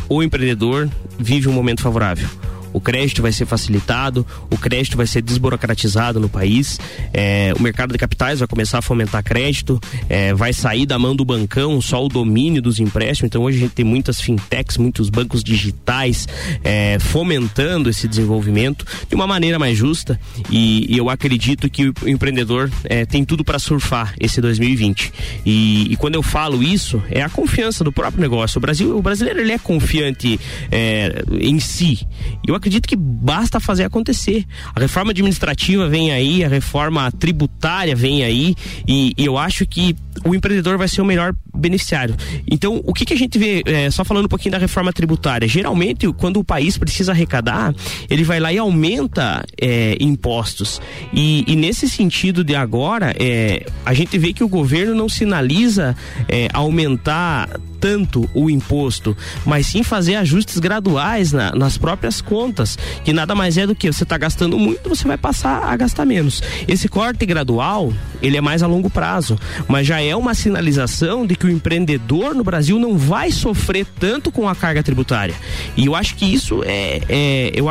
o 0.09 0.23
empreendedor 0.23 0.89
vive 1.19 1.47
um 1.47 1.53
momento 1.53 1.83
favorável 1.83 2.27
o 2.73 2.81
crédito 2.81 3.21
vai 3.21 3.31
ser 3.31 3.45
facilitado, 3.45 4.25
o 4.49 4.57
crédito 4.57 4.97
vai 4.97 5.07
ser 5.07 5.21
desburocratizado 5.21 6.19
no 6.19 6.27
país, 6.27 6.79
é, 7.13 7.53
o 7.57 7.61
mercado 7.61 7.91
de 7.91 7.97
capitais 7.97 8.39
vai 8.39 8.47
começar 8.47 8.79
a 8.79 8.81
fomentar 8.81 9.23
crédito, 9.23 9.79
é, 10.09 10.33
vai 10.33 10.51
sair 10.51 10.85
da 10.85 10.97
mão 10.97 11.15
do 11.15 11.23
bancão 11.23 11.79
só 11.81 12.03
o 12.03 12.09
domínio 12.09 12.61
dos 12.61 12.79
empréstimos. 12.79 13.27
Então 13.27 13.43
hoje 13.43 13.57
a 13.57 13.61
gente 13.61 13.73
tem 13.73 13.85
muitas 13.85 14.19
fintechs, 14.19 14.77
muitos 14.77 15.09
bancos 15.09 15.43
digitais 15.43 16.27
é, 16.63 16.97
fomentando 16.99 17.89
esse 17.89 18.07
desenvolvimento 18.07 18.85
de 19.07 19.15
uma 19.15 19.27
maneira 19.27 19.59
mais 19.59 19.77
justa 19.77 20.19
e, 20.49 20.93
e 20.93 20.97
eu 20.97 21.09
acredito 21.09 21.69
que 21.69 21.89
o 21.89 21.93
empreendedor 22.07 22.71
é, 22.85 23.05
tem 23.05 23.23
tudo 23.23 23.43
para 23.43 23.59
surfar 23.59 24.15
esse 24.19 24.41
2020. 24.41 25.13
E, 25.45 25.91
e, 25.91 25.95
quando 25.95 26.15
eu 26.15 26.23
falo 26.23 26.63
isso, 26.63 27.01
é 27.09 27.21
a 27.21 27.29
confiança 27.29 27.83
do 27.83 27.91
próprio 27.91 28.21
negócio. 28.21 28.57
O 28.57 28.61
Brasil, 28.61 28.97
o 28.97 29.01
brasileiro 29.01 29.39
ele 29.39 29.51
é 29.51 29.57
confiante 29.57 30.39
é, 30.71 31.23
em 31.39 31.59
si. 31.59 32.07
Eu 32.45 32.55
acredito 32.63 32.87
que 32.87 32.95
basta 32.95 33.59
fazer 33.59 33.83
acontecer. 33.83 34.45
A 34.73 34.79
reforma 34.79 35.11
administrativa 35.11 35.89
vem 35.89 36.13
aí, 36.13 36.45
a 36.45 36.47
reforma 36.47 37.11
tributária 37.11 37.93
vem 37.93 38.23
aí, 38.23 38.55
e, 38.87 39.13
e 39.17 39.25
eu 39.25 39.37
acho 39.37 39.65
que 39.65 39.93
o 40.23 40.33
empreendedor 40.33 40.77
vai 40.77 40.87
ser 40.87 41.01
o 41.01 41.05
melhor 41.05 41.35
beneficiário. 41.53 42.15
Então, 42.49 42.81
o 42.85 42.93
que, 42.93 43.03
que 43.03 43.13
a 43.13 43.17
gente 43.17 43.37
vê, 43.37 43.63
é, 43.65 43.91
só 43.91 44.05
falando 44.05 44.25
um 44.25 44.29
pouquinho 44.29 44.53
da 44.53 44.57
reforma 44.57 44.93
tributária, 44.93 45.45
geralmente, 45.47 46.07
quando 46.13 46.39
o 46.39 46.43
país 46.43 46.77
precisa 46.77 47.11
arrecadar, 47.11 47.75
ele 48.09 48.23
vai 48.23 48.39
lá 48.39 48.53
e 48.53 48.57
aumenta 48.57 49.43
é, 49.59 49.97
impostos. 49.99 50.81
E, 51.11 51.43
e, 51.45 51.55
nesse 51.57 51.89
sentido 51.89 52.43
de 52.43 52.55
agora, 52.55 53.13
é, 53.19 53.65
a 53.85 53.93
gente 53.93 54.17
vê 54.17 54.31
que 54.31 54.43
o 54.43 54.47
governo 54.47 54.95
não 54.95 55.09
sinaliza 55.09 55.95
é, 56.29 56.47
aumentar 56.53 57.49
tanto 57.83 58.29
o 58.33 58.49
imposto, 58.49 59.15
mas 59.45 59.67
sim 59.67 59.83
fazer 59.83 60.15
ajustes 60.15 60.57
graduais 60.57 61.33
na, 61.33 61.51
nas 61.53 61.77
próprias 61.77 62.21
contas, 62.21 62.77
que 63.03 63.11
nada 63.11 63.35
mais 63.35 63.57
é 63.57 63.67
do 63.67 63.75
que 63.75 63.91
você 63.91 64.03
está 64.03 64.17
gastando 64.17 64.57
muito, 64.57 64.87
você 64.87 65.05
vai 65.05 65.17
passar 65.17 65.65
a 65.65 65.75
gastar 65.75 66.05
menos. 66.05 66.41
Esse 66.65 66.87
corte 66.87 67.25
gradual, 67.25 67.91
ele 68.21 68.37
é 68.37 68.41
mais 68.41 68.63
a 68.63 68.67
longo 68.67 68.89
prazo, 68.89 69.37
mas 69.67 69.85
já 69.85 69.99
é 69.99 70.15
uma 70.15 70.33
sinalização 70.33 71.27
de 71.27 71.35
que 71.35 71.45
o 71.45 71.49
empreendedor 71.49 72.33
no 72.33 72.41
Brasil 72.41 72.79
não 72.79 72.97
vai 72.97 73.31
sofrer 73.31 73.85
tanto 73.99 74.31
com 74.31 74.47
a 74.47 74.55
carga 74.55 74.81
tributária. 74.81 75.35
E 75.75 75.87
eu 75.87 75.93
acho 75.93 76.15
que 76.15 76.23
isso 76.23 76.63
é, 76.63 77.01
é 77.09 77.51
eu 77.53 77.69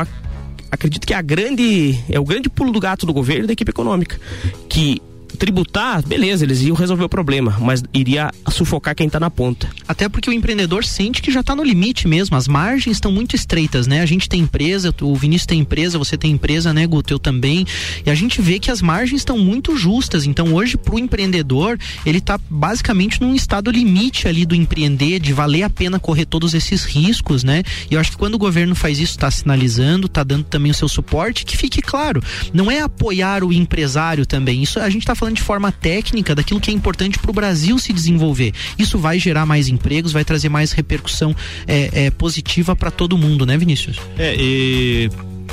acredito 0.70 1.06
que 1.06 1.14
é 1.14 1.16
a 1.16 1.22
grande 1.22 1.98
é 2.10 2.20
o 2.20 2.24
grande 2.24 2.50
pulo 2.50 2.70
do 2.70 2.80
gato 2.80 3.06
do 3.06 3.14
governo 3.14 3.44
e 3.44 3.46
da 3.46 3.54
equipe 3.54 3.70
econômica, 3.70 4.20
que 4.68 5.00
tributar, 5.38 6.06
beleza, 6.06 6.44
eles 6.44 6.62
iam 6.62 6.76
resolver 6.76 7.04
o 7.04 7.08
problema, 7.08 7.56
mas 7.60 7.82
iria 7.92 8.30
sufocar 8.50 8.94
quem 8.94 9.06
está 9.06 9.18
na 9.18 9.30
ponta. 9.30 9.68
Até 9.86 10.08
porque 10.08 10.28
o 10.30 10.32
empreendedor 10.32 10.84
sente 10.84 11.22
que 11.22 11.30
já 11.30 11.40
está 11.40 11.54
no 11.54 11.62
limite 11.62 12.06
mesmo, 12.06 12.36
as 12.36 12.48
margens 12.48 12.96
estão 12.96 13.12
muito 13.12 13.34
estreitas, 13.34 13.86
né? 13.86 14.00
A 14.00 14.06
gente 14.06 14.28
tem 14.28 14.40
empresa, 14.40 14.94
o 15.00 15.14
Vinícius 15.14 15.46
tem 15.46 15.60
empresa, 15.60 15.98
você 15.98 16.16
tem 16.16 16.32
empresa, 16.32 16.72
né, 16.72 16.86
Guto? 16.86 17.12
Eu 17.12 17.18
também. 17.18 17.66
E 18.04 18.10
a 18.10 18.14
gente 18.14 18.40
vê 18.40 18.58
que 18.58 18.70
as 18.70 18.82
margens 18.82 19.20
estão 19.20 19.38
muito 19.38 19.76
justas. 19.76 20.26
Então, 20.26 20.54
hoje, 20.54 20.76
para 20.76 20.94
o 20.94 20.98
empreendedor, 20.98 21.78
ele 22.04 22.18
está 22.18 22.38
basicamente 22.48 23.20
num 23.20 23.34
estado 23.34 23.70
limite 23.70 24.28
ali 24.28 24.44
do 24.44 24.54
empreender, 24.54 25.18
de 25.18 25.32
valer 25.32 25.62
a 25.62 25.70
pena 25.70 25.98
correr 25.98 26.26
todos 26.26 26.54
esses 26.54 26.84
riscos, 26.84 27.44
né? 27.44 27.62
E 27.90 27.94
eu 27.94 28.00
acho 28.00 28.12
que 28.12 28.16
quando 28.16 28.34
o 28.34 28.38
governo 28.38 28.74
faz 28.74 28.98
isso, 28.98 29.12
está 29.12 29.30
sinalizando, 29.30 30.06
está 30.06 30.22
dando 30.22 30.44
também 30.44 30.70
o 30.70 30.74
seu 30.74 30.88
suporte, 30.88 31.44
que 31.44 31.56
fique 31.56 31.82
claro, 31.82 32.22
não 32.52 32.70
é 32.70 32.80
apoiar 32.80 33.44
o 33.44 33.52
empresário 33.52 34.26
também. 34.26 34.62
Isso 34.62 34.78
a 34.78 34.88
gente 34.88 35.02
está 35.02 35.14
falando 35.22 35.36
de 35.36 35.42
forma 35.42 35.70
técnica 35.70 36.34
daquilo 36.34 36.60
que 36.60 36.68
é 36.68 36.74
importante 36.74 37.16
para 37.16 37.30
o 37.30 37.34
Brasil 37.34 37.78
se 37.78 37.92
desenvolver. 37.92 38.52
Isso 38.76 38.98
vai 38.98 39.20
gerar 39.20 39.46
mais 39.46 39.68
empregos, 39.68 40.12
vai 40.12 40.24
trazer 40.24 40.48
mais 40.48 40.72
repercussão 40.72 41.34
é, 41.66 42.06
é 42.06 42.10
positiva 42.10 42.74
para 42.74 42.90
todo 42.90 43.16
mundo, 43.16 43.46
né, 43.46 43.56
Vinícius? 43.56 43.98
É, 44.18 44.34
e 44.36 45.08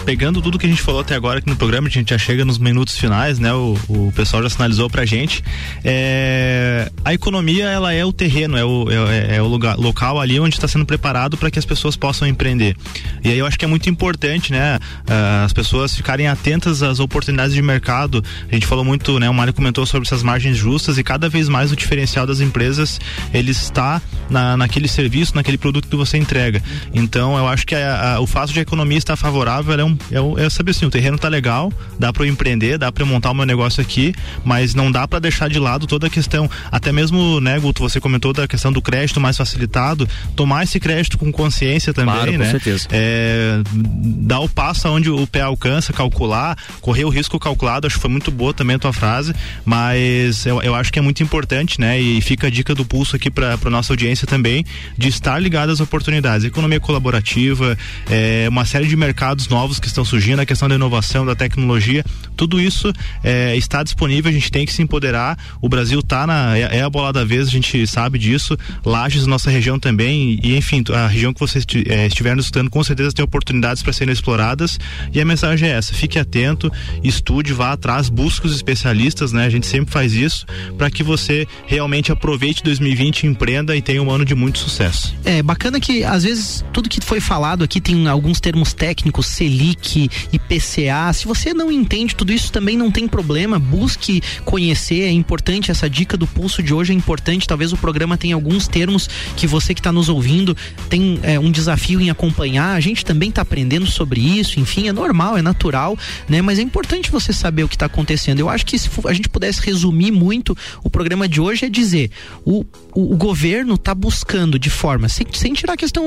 pegando 0.05 0.41
tudo 0.41 0.57
que 0.57 0.65
a 0.65 0.69
gente 0.69 0.81
falou 0.81 1.01
até 1.01 1.15
agora 1.15 1.39
aqui 1.39 1.49
no 1.49 1.55
programa, 1.55 1.87
a 1.87 1.91
gente 1.91 2.09
já 2.09 2.17
chega 2.17 2.43
nos 2.45 2.57
minutos 2.57 2.97
finais, 2.97 3.39
né? 3.39 3.53
O, 3.53 3.77
o 3.87 4.11
pessoal 4.15 4.41
já 4.43 4.49
sinalizou 4.49 4.89
pra 4.89 5.05
gente. 5.05 5.43
É, 5.83 6.91
a 7.03 7.13
economia, 7.13 7.65
ela 7.65 7.93
é 7.93 8.03
o 8.03 8.11
terreno, 8.11 8.57
é 8.57 8.63
o, 8.65 8.87
é, 8.89 9.37
é 9.37 9.41
o 9.41 9.47
lugar, 9.47 9.77
local 9.77 10.19
ali 10.19 10.39
onde 10.39 10.55
está 10.55 10.67
sendo 10.67 10.85
preparado 10.85 11.37
para 11.37 11.51
que 11.51 11.59
as 11.59 11.65
pessoas 11.65 11.95
possam 11.95 12.27
empreender. 12.27 12.75
E 13.23 13.29
aí 13.29 13.37
eu 13.37 13.45
acho 13.45 13.57
que 13.57 13.65
é 13.65 13.67
muito 13.67 13.89
importante, 13.89 14.51
né? 14.51 14.77
Uh, 14.77 15.45
as 15.45 15.53
pessoas 15.53 15.95
ficarem 15.95 16.27
atentas 16.27 16.81
às 16.81 16.99
oportunidades 16.99 17.53
de 17.53 17.61
mercado. 17.61 18.23
A 18.49 18.53
gente 18.53 18.65
falou 18.65 18.83
muito, 18.83 19.19
né? 19.19 19.29
O 19.29 19.33
Mário 19.33 19.53
comentou 19.53 19.85
sobre 19.85 20.07
essas 20.07 20.23
margens 20.23 20.57
justas 20.57 20.97
e 20.97 21.03
cada 21.03 21.29
vez 21.29 21.49
mais 21.49 21.71
o 21.71 21.75
diferencial 21.75 22.25
das 22.25 22.39
empresas 22.39 22.99
ele 23.33 23.51
está 23.51 24.01
na, 24.29 24.57
naquele 24.57 24.87
serviço, 24.87 25.35
naquele 25.35 25.57
produto 25.57 25.87
que 25.87 25.95
você 25.95 26.17
entrega. 26.17 26.61
Então 26.93 27.37
eu 27.37 27.47
acho 27.47 27.65
que 27.65 27.75
a, 27.75 28.15
a, 28.15 28.19
o 28.19 28.27
fato 28.27 28.53
de 28.53 28.59
a 28.59 28.61
economia 28.61 28.97
estar 28.97 29.15
favorável 29.15 29.79
é 29.79 29.83
um 29.83 29.88
é, 30.11 30.45
é 30.45 30.49
saber 30.49 30.71
assim, 30.71 30.85
o 30.85 30.89
terreno 30.89 31.17
tá 31.17 31.27
legal, 31.27 31.71
dá 31.97 32.11
para 32.11 32.23
eu 32.25 32.29
empreender, 32.29 32.77
dá 32.77 32.91
para 32.91 33.03
eu 33.03 33.07
montar 33.07 33.31
o 33.31 33.33
meu 33.33 33.45
negócio 33.45 33.81
aqui, 33.81 34.13
mas 34.43 34.73
não 34.73 34.91
dá 34.91 35.07
para 35.07 35.19
deixar 35.19 35.49
de 35.49 35.59
lado 35.59 35.87
toda 35.87 36.07
a 36.07 36.09
questão, 36.09 36.49
até 36.71 36.91
mesmo, 36.91 37.39
né, 37.39 37.59
Guto, 37.59 37.81
você 37.81 37.99
comentou 37.99 38.33
da 38.33 38.47
questão 38.47 38.71
do 38.71 38.81
crédito 38.81 39.19
mais 39.19 39.37
facilitado, 39.37 40.07
tomar 40.35 40.63
esse 40.63 40.79
crédito 40.79 41.17
com 41.17 41.31
consciência 41.31 41.93
também, 41.93 42.13
claro, 42.13 42.31
né? 42.31 42.45
Com 42.45 42.51
certeza. 42.51 42.87
É, 42.91 43.61
dar 43.73 44.39
o 44.39 44.49
passo 44.49 44.87
onde 44.89 45.09
o 45.09 45.25
pé 45.27 45.41
alcança, 45.41 45.93
calcular, 45.93 46.57
correr 46.81 47.05
o 47.05 47.09
risco 47.09 47.39
calculado, 47.39 47.87
acho 47.87 47.95
que 47.95 48.01
foi 48.01 48.09
muito 48.09 48.31
boa 48.31 48.53
também 48.53 48.75
a 48.75 48.79
tua 48.79 48.93
frase, 48.93 49.33
mas 49.65 50.45
eu, 50.45 50.61
eu 50.61 50.75
acho 50.75 50.91
que 50.91 50.99
é 50.99 51.01
muito 51.01 51.21
importante, 51.23 51.79
né? 51.79 51.99
E 51.99 52.21
fica 52.21 52.47
a 52.47 52.49
dica 52.49 52.73
do 52.75 52.85
pulso 52.85 53.15
aqui 53.15 53.29
para 53.29 53.57
nossa 53.69 53.93
audiência 53.93 54.27
também, 54.27 54.65
de 54.97 55.07
estar 55.07 55.39
ligado 55.39 55.71
às 55.71 55.79
oportunidades. 55.79 56.45
Economia 56.45 56.79
colaborativa, 56.79 57.77
é, 58.09 58.47
uma 58.49 58.65
série 58.65 58.87
de 58.87 58.95
mercados 58.95 59.47
novos 59.47 59.78
que 59.79 59.87
estão 59.87 60.03
surgindo, 60.03 60.39
a 60.39 60.45
questão 60.45 60.67
da 60.67 60.75
inovação, 60.75 61.25
da 61.25 61.35
tecnologia, 61.35 62.03
tudo 62.35 62.59
isso 62.59 62.91
é, 63.23 63.55
está 63.55 63.83
disponível, 63.83 64.29
a 64.29 64.33
gente 64.33 64.51
tem 64.51 64.65
que 64.65 64.73
se 64.73 64.81
empoderar. 64.81 65.37
O 65.61 65.67
Brasil 65.67 65.99
está 65.99 66.25
na 66.25 66.57
é, 66.57 66.77
é, 66.77 66.81
a 66.81 66.89
bola 66.89 67.11
da 67.11 67.23
vez, 67.23 67.47
a 67.47 67.51
gente 67.51 67.85
sabe 67.85 68.17
disso. 68.17 68.57
Lages, 68.85 69.25
nossa 69.25 69.49
região 69.49 69.79
também, 69.79 70.39
e 70.41 70.55
enfim, 70.55 70.83
a 70.93 71.07
região 71.07 71.33
que 71.33 71.39
vocês 71.39 71.65
é, 71.87 72.07
estiverem 72.07 72.39
escutando, 72.39 72.69
com 72.69 72.83
certeza 72.83 73.11
tem 73.11 73.23
oportunidades 73.23 73.83
para 73.83 73.93
serem 73.93 74.13
exploradas. 74.13 74.79
E 75.13 75.19
a 75.19 75.25
mensagem 75.25 75.69
é 75.69 75.73
essa: 75.73 75.93
fique 75.93 76.17
atento, 76.17 76.71
estude, 77.03 77.53
vá 77.53 77.73
atrás, 77.73 78.09
busque 78.09 78.45
os 78.45 78.55
especialistas, 78.55 79.31
né? 79.31 79.45
A 79.45 79.49
gente 79.49 79.67
sempre 79.67 79.91
faz 79.91 80.13
isso 80.13 80.45
para 80.77 80.89
que 80.89 81.03
você 81.03 81.47
realmente 81.65 82.11
aproveite 82.11 82.63
2020, 82.63 83.27
empreenda 83.27 83.75
e 83.75 83.81
tenha 83.81 84.01
um 84.01 84.11
ano 84.11 84.25
de 84.25 84.35
muito 84.35 84.59
sucesso. 84.59 85.15
É 85.25 85.43
bacana 85.43 85.79
que 85.79 86.03
às 86.03 86.23
vezes 86.23 86.63
tudo 86.71 86.89
que 86.89 86.99
foi 87.01 87.19
falado 87.19 87.63
aqui 87.63 87.81
tem 87.81 88.07
alguns 88.07 88.39
termos 88.39 88.73
técnicos, 88.73 89.27
CELI 89.27 89.68
Selic, 89.69 90.09
IPCA. 90.33 91.13
Se 91.13 91.25
você 91.25 91.53
não 91.53 91.71
entende 91.71 92.15
tudo 92.15 92.31
isso, 92.31 92.51
também 92.51 92.77
não 92.77 92.91
tem 92.91 93.07
problema. 93.07 93.59
Busque 93.59 94.21
conhecer. 94.43 95.01
É 95.01 95.11
importante 95.11 95.71
essa 95.71 95.89
dica 95.89 96.17
do 96.17 96.25
pulso 96.25 96.63
de 96.63 96.73
hoje. 96.73 96.91
É 96.91 96.95
importante. 96.95 97.47
Talvez 97.47 97.73
o 97.73 97.77
programa 97.77 98.17
tenha 98.17 98.35
alguns 98.35 98.67
termos 98.67 99.09
que 99.35 99.47
você 99.47 99.73
que 99.73 99.79
está 99.79 99.91
nos 99.91 100.09
ouvindo 100.09 100.55
tem 100.89 101.19
é, 101.23 101.39
um 101.39 101.51
desafio 101.51 102.01
em 102.01 102.09
acompanhar. 102.09 102.75
A 102.75 102.79
gente 102.79 103.05
também 103.05 103.29
está 103.29 103.41
aprendendo 103.41 103.85
sobre 103.85 104.19
isso. 104.21 104.59
Enfim, 104.59 104.87
é 104.87 104.93
normal, 104.93 105.37
é 105.37 105.41
natural, 105.41 105.97
né? 106.27 106.41
Mas 106.41 106.59
é 106.59 106.61
importante 106.61 107.11
você 107.11 107.31
saber 107.31 107.63
o 107.63 107.69
que 107.69 107.75
está 107.75 107.85
acontecendo. 107.85 108.39
Eu 108.39 108.49
acho 108.49 108.65
que 108.65 108.77
se 108.77 108.89
a 109.05 109.13
gente 109.13 109.29
pudesse 109.29 109.61
resumir 109.61 110.11
muito 110.11 110.57
o 110.83 110.89
programa 110.89 111.27
de 111.27 111.39
hoje 111.39 111.65
é 111.65 111.69
dizer 111.69 112.11
o, 112.45 112.65
o, 112.93 113.13
o 113.13 113.17
governo 113.17 113.75
está 113.75 113.93
buscando 113.93 114.57
de 114.57 114.69
forma 114.69 115.07
sem, 115.09 115.25
sem 115.33 115.53
tirar 115.53 115.73
a 115.73 115.77
questão 115.77 116.03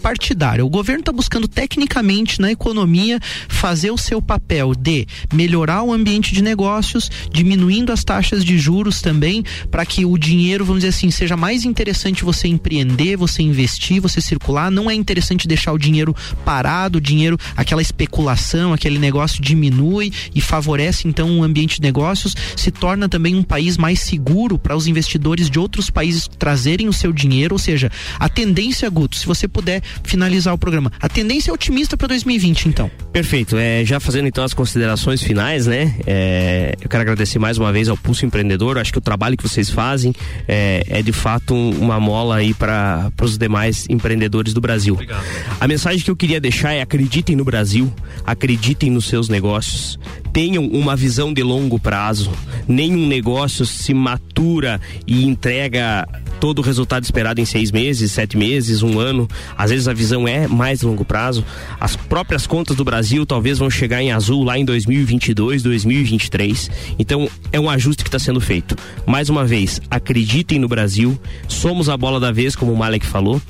partidária. 0.00 0.64
O 0.64 0.68
governo 0.68 1.00
está 1.00 1.12
buscando 1.12 1.48
tecnicamente 1.48 2.40
na 2.40 2.50
economia 2.50 3.05
economia 3.06 3.20
fazer 3.48 3.90
o 3.90 3.98
seu 3.98 4.20
papel 4.20 4.74
de 4.74 5.06
melhorar 5.32 5.82
o 5.82 5.92
ambiente 5.92 6.34
de 6.34 6.42
negócios, 6.42 7.10
diminuindo 7.32 7.92
as 7.92 8.04
taxas 8.04 8.44
de 8.44 8.58
juros 8.58 9.00
também, 9.00 9.44
para 9.70 9.86
que 9.86 10.04
o 10.04 10.18
dinheiro, 10.18 10.64
vamos 10.64 10.82
dizer 10.82 10.96
assim, 10.96 11.10
seja 11.10 11.36
mais 11.36 11.64
interessante 11.64 12.24
você 12.24 12.48
empreender, 12.48 13.16
você 13.16 13.42
investir, 13.42 14.00
você 14.00 14.20
circular. 14.20 14.70
Não 14.70 14.90
é 14.90 14.94
interessante 14.94 15.48
deixar 15.48 15.72
o 15.72 15.78
dinheiro 15.78 16.14
parado, 16.44 16.98
o 16.98 17.00
dinheiro, 17.00 17.38
aquela 17.56 17.82
especulação, 17.82 18.72
aquele 18.72 18.98
negócio 18.98 19.40
diminui 19.40 20.12
e 20.34 20.40
favorece 20.40 21.06
então 21.06 21.30
o 21.30 21.38
um 21.38 21.42
ambiente 21.42 21.76
de 21.76 21.82
negócios, 21.82 22.34
se 22.56 22.70
torna 22.70 23.08
também 23.08 23.34
um 23.34 23.42
país 23.42 23.76
mais 23.76 24.00
seguro 24.00 24.58
para 24.58 24.76
os 24.76 24.86
investidores 24.86 25.48
de 25.48 25.58
outros 25.58 25.90
países 25.90 26.28
trazerem 26.38 26.88
o 26.88 26.92
seu 26.92 27.12
dinheiro, 27.12 27.54
ou 27.54 27.58
seja, 27.58 27.90
a 28.18 28.28
tendência, 28.28 28.88
Guto, 28.88 29.16
se 29.16 29.26
você 29.26 29.46
puder 29.46 29.82
finalizar 30.02 30.54
o 30.54 30.58
programa, 30.58 30.92
a 31.00 31.08
tendência 31.08 31.50
é 31.50 31.54
otimista 31.54 31.96
para 31.96 32.08
2020, 32.08 32.68
então. 32.68 32.90
Perfeito. 33.16 33.56
É, 33.56 33.82
já 33.82 33.98
fazendo 33.98 34.28
então 34.28 34.44
as 34.44 34.52
considerações 34.52 35.22
finais, 35.22 35.66
né? 35.66 35.94
É, 36.06 36.74
eu 36.78 36.86
quero 36.86 37.00
agradecer 37.00 37.38
mais 37.38 37.56
uma 37.56 37.72
vez 37.72 37.88
ao 37.88 37.96
Pulso 37.96 38.26
Empreendedor. 38.26 38.76
Acho 38.76 38.92
que 38.92 38.98
o 38.98 39.00
trabalho 39.00 39.38
que 39.38 39.42
vocês 39.42 39.70
fazem 39.70 40.12
é, 40.46 40.84
é 40.86 41.02
de 41.02 41.12
fato 41.12 41.54
uma 41.54 41.98
mola 41.98 42.36
aí 42.36 42.52
para 42.52 43.10
os 43.22 43.38
demais 43.38 43.86
empreendedores 43.88 44.52
do 44.52 44.60
Brasil. 44.60 44.92
Obrigado. 44.92 45.24
A 45.58 45.66
mensagem 45.66 46.04
que 46.04 46.10
eu 46.10 46.16
queria 46.16 46.38
deixar 46.38 46.74
é 46.74 46.82
acreditem 46.82 47.34
no 47.34 47.44
Brasil, 47.44 47.90
acreditem 48.26 48.90
nos 48.90 49.06
seus 49.06 49.30
negócios, 49.30 49.98
tenham 50.30 50.66
uma 50.66 50.94
visão 50.94 51.32
de 51.32 51.42
longo 51.42 51.78
prazo. 51.78 52.30
Nenhum 52.68 53.06
negócio 53.06 53.64
se 53.64 53.94
matura 53.94 54.78
e 55.06 55.24
entrega 55.24 56.06
todo 56.38 56.58
o 56.58 56.62
resultado 56.62 57.04
esperado 57.04 57.40
em 57.40 57.44
seis 57.46 57.72
meses, 57.72 58.12
sete 58.12 58.36
meses, 58.36 58.82
um 58.82 58.98
ano. 58.98 59.26
Às 59.56 59.70
vezes 59.70 59.88
a 59.88 59.94
visão 59.94 60.28
é 60.28 60.46
mais 60.46 60.82
longo 60.82 61.04
prazo. 61.04 61.44
As 61.80 61.96
próprias 61.96 62.46
contas 62.46 62.75
do 62.76 62.84
Brasil 62.84 63.26
talvez 63.26 63.58
vão 63.58 63.68
chegar 63.68 64.02
em 64.02 64.12
azul 64.12 64.44
lá 64.44 64.58
em 64.58 64.64
2022, 64.64 65.62
2023. 65.62 66.70
Então 66.98 67.28
é 67.52 67.58
um 67.58 67.68
ajuste 67.68 68.04
que 68.04 68.08
está 68.08 68.18
sendo 68.18 68.40
feito. 68.40 68.76
Mais 69.06 69.28
uma 69.28 69.44
vez, 69.44 69.80
acreditem 69.90 70.58
no 70.58 70.68
Brasil. 70.68 71.18
Somos 71.48 71.88
a 71.88 71.96
bola 71.96 72.20
da 72.20 72.30
vez, 72.30 72.54
como 72.54 72.72
o 72.72 72.76
Malek 72.76 73.06
falou. 73.06 73.40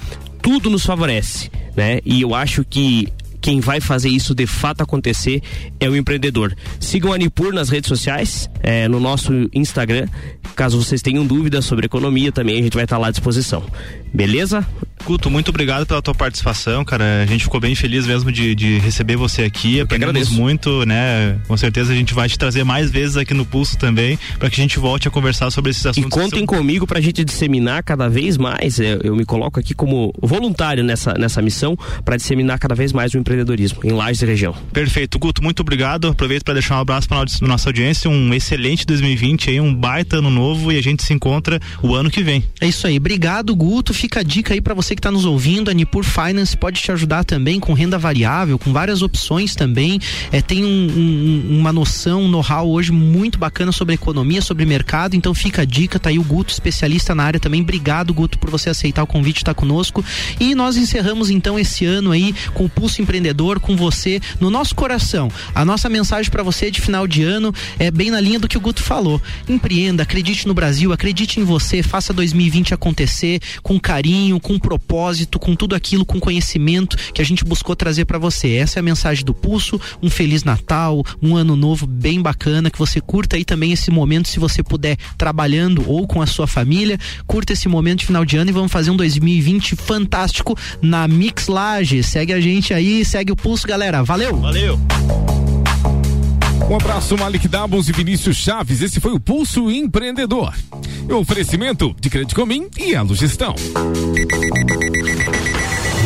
Tudo 0.41 0.71
nos 0.71 0.87
favorece, 0.87 1.51
né? 1.77 1.99
E 2.05 2.23
eu 2.23 2.35
acho 2.35 2.65
que 2.65 3.09
quem 3.47 3.61
vai 3.61 3.81
fazer 3.81 4.09
isso 4.09 4.35
de 4.35 4.47
fato 4.47 4.83
acontecer 4.83 5.41
é 5.79 5.89
o 5.89 5.95
empreendedor. 5.95 6.53
Sigam 6.81 7.13
a 7.13 7.19
Nipur 7.19 7.53
nas 7.53 7.69
redes 7.69 7.89
sociais, 7.89 8.51
é, 8.61 8.89
no 8.89 8.99
nosso 8.99 9.33
Instagram. 9.55 10.09
Caso 10.57 10.83
vocês 10.83 11.01
tenham 11.03 11.25
dúvidas 11.25 11.65
sobre 11.65 11.87
economia, 11.87 12.33
também 12.33 12.59
a 12.59 12.63
gente 12.63 12.75
vai 12.75 12.85
estar 12.85 12.99
lá 12.99 13.09
à 13.09 13.11
disposição. 13.11 13.63
Beleza? 14.13 14.67
Guto, 15.05 15.31
muito 15.31 15.51
obrigado 15.51 15.87
pela 15.87 16.03
tua 16.03 16.15
participação, 16.15 16.85
cara. 16.85 17.23
A 17.23 17.27
gente 17.27 17.45
ficou 17.45 17.61
bem 17.61 17.75
feliz 17.75 18.07
mesmo 18.07 18.33
de, 18.33 18.55
de 18.55 18.79
receber 18.79 19.17
você 19.17 19.43
aqui. 19.43 19.81
Aprendemos 19.81 20.29
muito, 20.31 20.85
né? 20.85 21.39
Com 21.47 21.57
certeza 21.57 21.93
a 21.93 21.97
gente 21.97 22.13
vai 22.13 22.29
te 22.29 22.37
trazer 22.39 22.65
mais 22.65 22.91
vezes 22.91 23.17
aqui 23.17 23.33
no 23.33 23.45
Pulso 23.45 23.79
também, 23.79 24.19
para 24.39 24.51
que 24.51 24.61
a 24.61 24.63
gente 24.63 24.79
volte 24.79 25.07
a 25.07 25.11
conversar 25.11 25.51
sobre 25.51 25.71
esses 25.71 25.87
assuntos. 25.87 26.09
E 26.09 26.11
contem 26.11 26.41
são... 26.41 26.47
comigo 26.47 26.87
para 26.87 26.99
a 26.99 27.03
gente 27.03 27.25
disseminar 27.25 27.83
cada 27.85 28.09
vez 28.09 28.37
mais. 28.37 28.81
Eu, 28.81 29.01
eu, 29.03 29.17
me 29.17 29.25
coloco 29.25 29.61
aqui 29.61 29.75
como 29.75 30.13
voluntário 30.21 30.83
nessa, 30.83 31.15
nessa 31.15 31.41
missão 31.41 31.77
para 32.05 32.17
disseminar 32.17 32.59
cada 32.59 32.75
vez 32.75 32.93
mais 32.93 33.15
o 33.15 33.19
empreendedorismo 33.19 33.81
em 33.85 33.93
Lages 33.93 34.23
e 34.23 34.27
região. 34.27 34.55
Perfeito, 34.73 35.19
Guto, 35.19 35.43
muito 35.43 35.61
obrigado. 35.61 36.09
Aproveito 36.09 36.45
para 36.45 36.55
deixar 36.55 36.77
um 36.77 36.81
abraço 36.81 37.09
para 37.09 37.25
nossa 37.43 37.69
audiência, 37.69 38.11
um 38.11 38.35
excelente 38.35 38.85
2020 38.85 39.51
aí, 39.51 39.61
um 39.61 39.75
baita 39.75 40.17
ano 40.17 40.31
novo 40.31 40.73
e 40.73 40.79
a 40.79 40.83
gente 40.83 41.03
se 41.05 41.13
encontra 41.13 41.61
o 41.83 41.95
ano 41.95 42.11
que 42.11 42.23
vem. 42.23 42.45
É 42.61 42.67
isso 42.67 42.87
aí. 42.87 42.97
Obrigado, 42.97 43.55
Guto. 43.55 43.95
Fica 43.95 44.21
a 44.21 44.23
dica 44.23 44.53
aí 44.53 44.61
para 44.61 44.75
você 44.75 44.86
que 44.95 45.01
está 45.01 45.11
nos 45.11 45.25
ouvindo, 45.25 45.71
a 45.71 45.75
Nipur 45.75 46.05
Finance 46.05 46.57
pode 46.57 46.81
te 46.81 46.93
ajudar 46.93 47.25
também 47.25 47.59
com 47.59 47.73
renda 47.73 47.99
variável, 47.99 48.59
com 48.59 48.73
várias 48.73 49.03
opções 49.03 49.55
também. 49.55 50.01
É, 50.31 50.41
tem 50.41 50.65
um, 50.65 50.69
um, 50.69 51.59
uma 51.59 51.73
noção, 51.73 52.23
um 52.23 52.29
know-how 52.29 52.71
hoje 52.71 52.93
muito 52.93 53.39
bacana 53.39 53.73
sobre 53.73 53.95
economia, 53.95 54.41
sobre 54.41 54.65
mercado. 54.65 55.17
Então 55.17 55.35
fica 55.35 55.63
a 55.63 55.65
dica, 55.65 55.99
tá 55.99 56.11
aí 56.11 56.19
o 56.19 56.23
Guto, 56.23 56.53
especialista 56.53 57.15
na 57.15 57.25
área 57.25 57.41
também. 57.41 57.63
Obrigado, 57.63 58.15
Guto, 58.15 58.39
por 58.39 58.51
você 58.51 58.71
aceitar 58.71 59.03
o 59.03 59.07
convite, 59.07 59.39
estar 59.39 59.55
tá 59.55 59.61
conosco. 59.61 60.05
E 60.39 60.55
nós 60.55 60.77
encerramos 60.77 61.31
então 61.31 61.59
esse 61.59 61.85
ano 61.85 62.13
aí 62.13 62.35
com 62.55 62.65
o 62.65 62.69
Pulso 62.69 63.03
Empreendedor, 63.03 63.59
com 63.59 63.77
você 63.77 64.21
no 64.41 64.51
nosso 64.51 64.75
coração. 64.75 65.31
A 65.55 65.65
nossa 65.65 65.89
mensagem 65.89 66.31
para 66.31 66.43
você 66.43 66.71
de 66.71 66.81
final 66.81 67.07
de 67.07 67.23
ano 67.23 67.53
é 67.79 67.91
bem 67.91 68.11
na 68.11 68.21
linha 68.21 68.39
do 68.39 68.49
que 68.49 68.57
o 68.57 68.61
Guto 68.61 68.83
falou. 68.83 69.21
Empreenda, 69.49 70.05
acredite 70.05 70.47
no 70.47 70.55
Brasil, 70.55 70.93
acredite 70.93 71.41
em 71.41 71.45
você, 71.45 71.83
faça 71.83 72.13
2020 72.13 72.73
acontecer 72.73 73.41
com 73.63 73.81
carinho, 73.81 74.39
com 74.39 74.59
propósito 74.59 74.76
propósito, 74.79 75.39
com 75.39 75.57
tudo 75.57 75.75
aquilo, 75.75 76.05
com 76.05 76.21
conhecimento 76.21 76.97
que 77.13 77.23
a 77.23 77.25
gente 77.25 77.45
buscou 77.45 77.75
trazer 77.75 78.05
para 78.05 78.19
você. 78.19 78.55
Essa 78.55 78.79
é 78.79 78.81
a 78.81 78.83
mensagem 78.83 79.25
do 79.25 79.35
Pulso. 79.35 79.81
Um 80.03 80.11
feliz 80.11 80.45
Natal, 80.45 81.03
um 81.23 81.35
ano 81.35 81.57
novo 81.57 81.87
bem 81.87 82.21
bacana, 82.21 82.71
que 82.71 82.79
você 82.79 83.01
curta 83.01 83.37
aí 83.37 83.45
também 83.45 83.73
esse 83.73 83.91
momento, 83.91 84.29
se 84.29 84.39
você 84.39 84.63
puder, 84.63 84.97
trabalhando 85.17 85.89
ou 85.89 86.07
com 86.07 86.21
a 86.21 86.27
sua 86.27 86.47
família. 86.47 86.99
Curta 87.27 87.55
esse 87.55 87.69
momento 87.69 88.01
de 88.01 88.07
final 88.07 88.25
de 88.25 88.37
ano 88.37 88.51
e 88.51 88.53
vamos 88.53 88.71
fazer 88.71 88.91
um 88.91 88.97
2020 88.97 89.75
fantástico 89.77 90.57
na 90.83 91.09
Mix. 91.09 91.47
Segue 92.05 92.33
a 92.33 92.41
gente 92.41 92.75
aí, 92.75 93.05
segue 93.05 93.33
o 93.33 93.37
Pulso, 93.37 93.67
galera. 93.67 94.03
Valeu! 94.03 94.37
Valeu! 94.37 95.56
Um 96.69 96.75
abraço, 96.75 97.17
Malik 97.17 97.47
Dabos 97.47 97.89
e 97.89 97.93
Vinícius 97.93 98.37
Chaves. 98.37 98.83
Esse 98.83 99.01
foi 99.01 99.13
o 99.13 99.21
Pulso 99.21 99.71
Empreendedor. 99.71 100.55
O 101.09 101.15
oferecimento 101.15 101.95
de 102.01 102.11
Crédito 102.11 102.35
Comim 102.35 102.69
e 102.79 102.95
Elo 102.95 103.15
Gestão. 103.15 103.55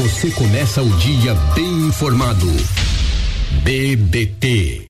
Você 0.03 0.31
começa 0.31 0.83
o 0.83 0.91
dia 0.97 1.35
bem 1.55 1.87
informado. 1.87 2.47
BBT 3.63 4.89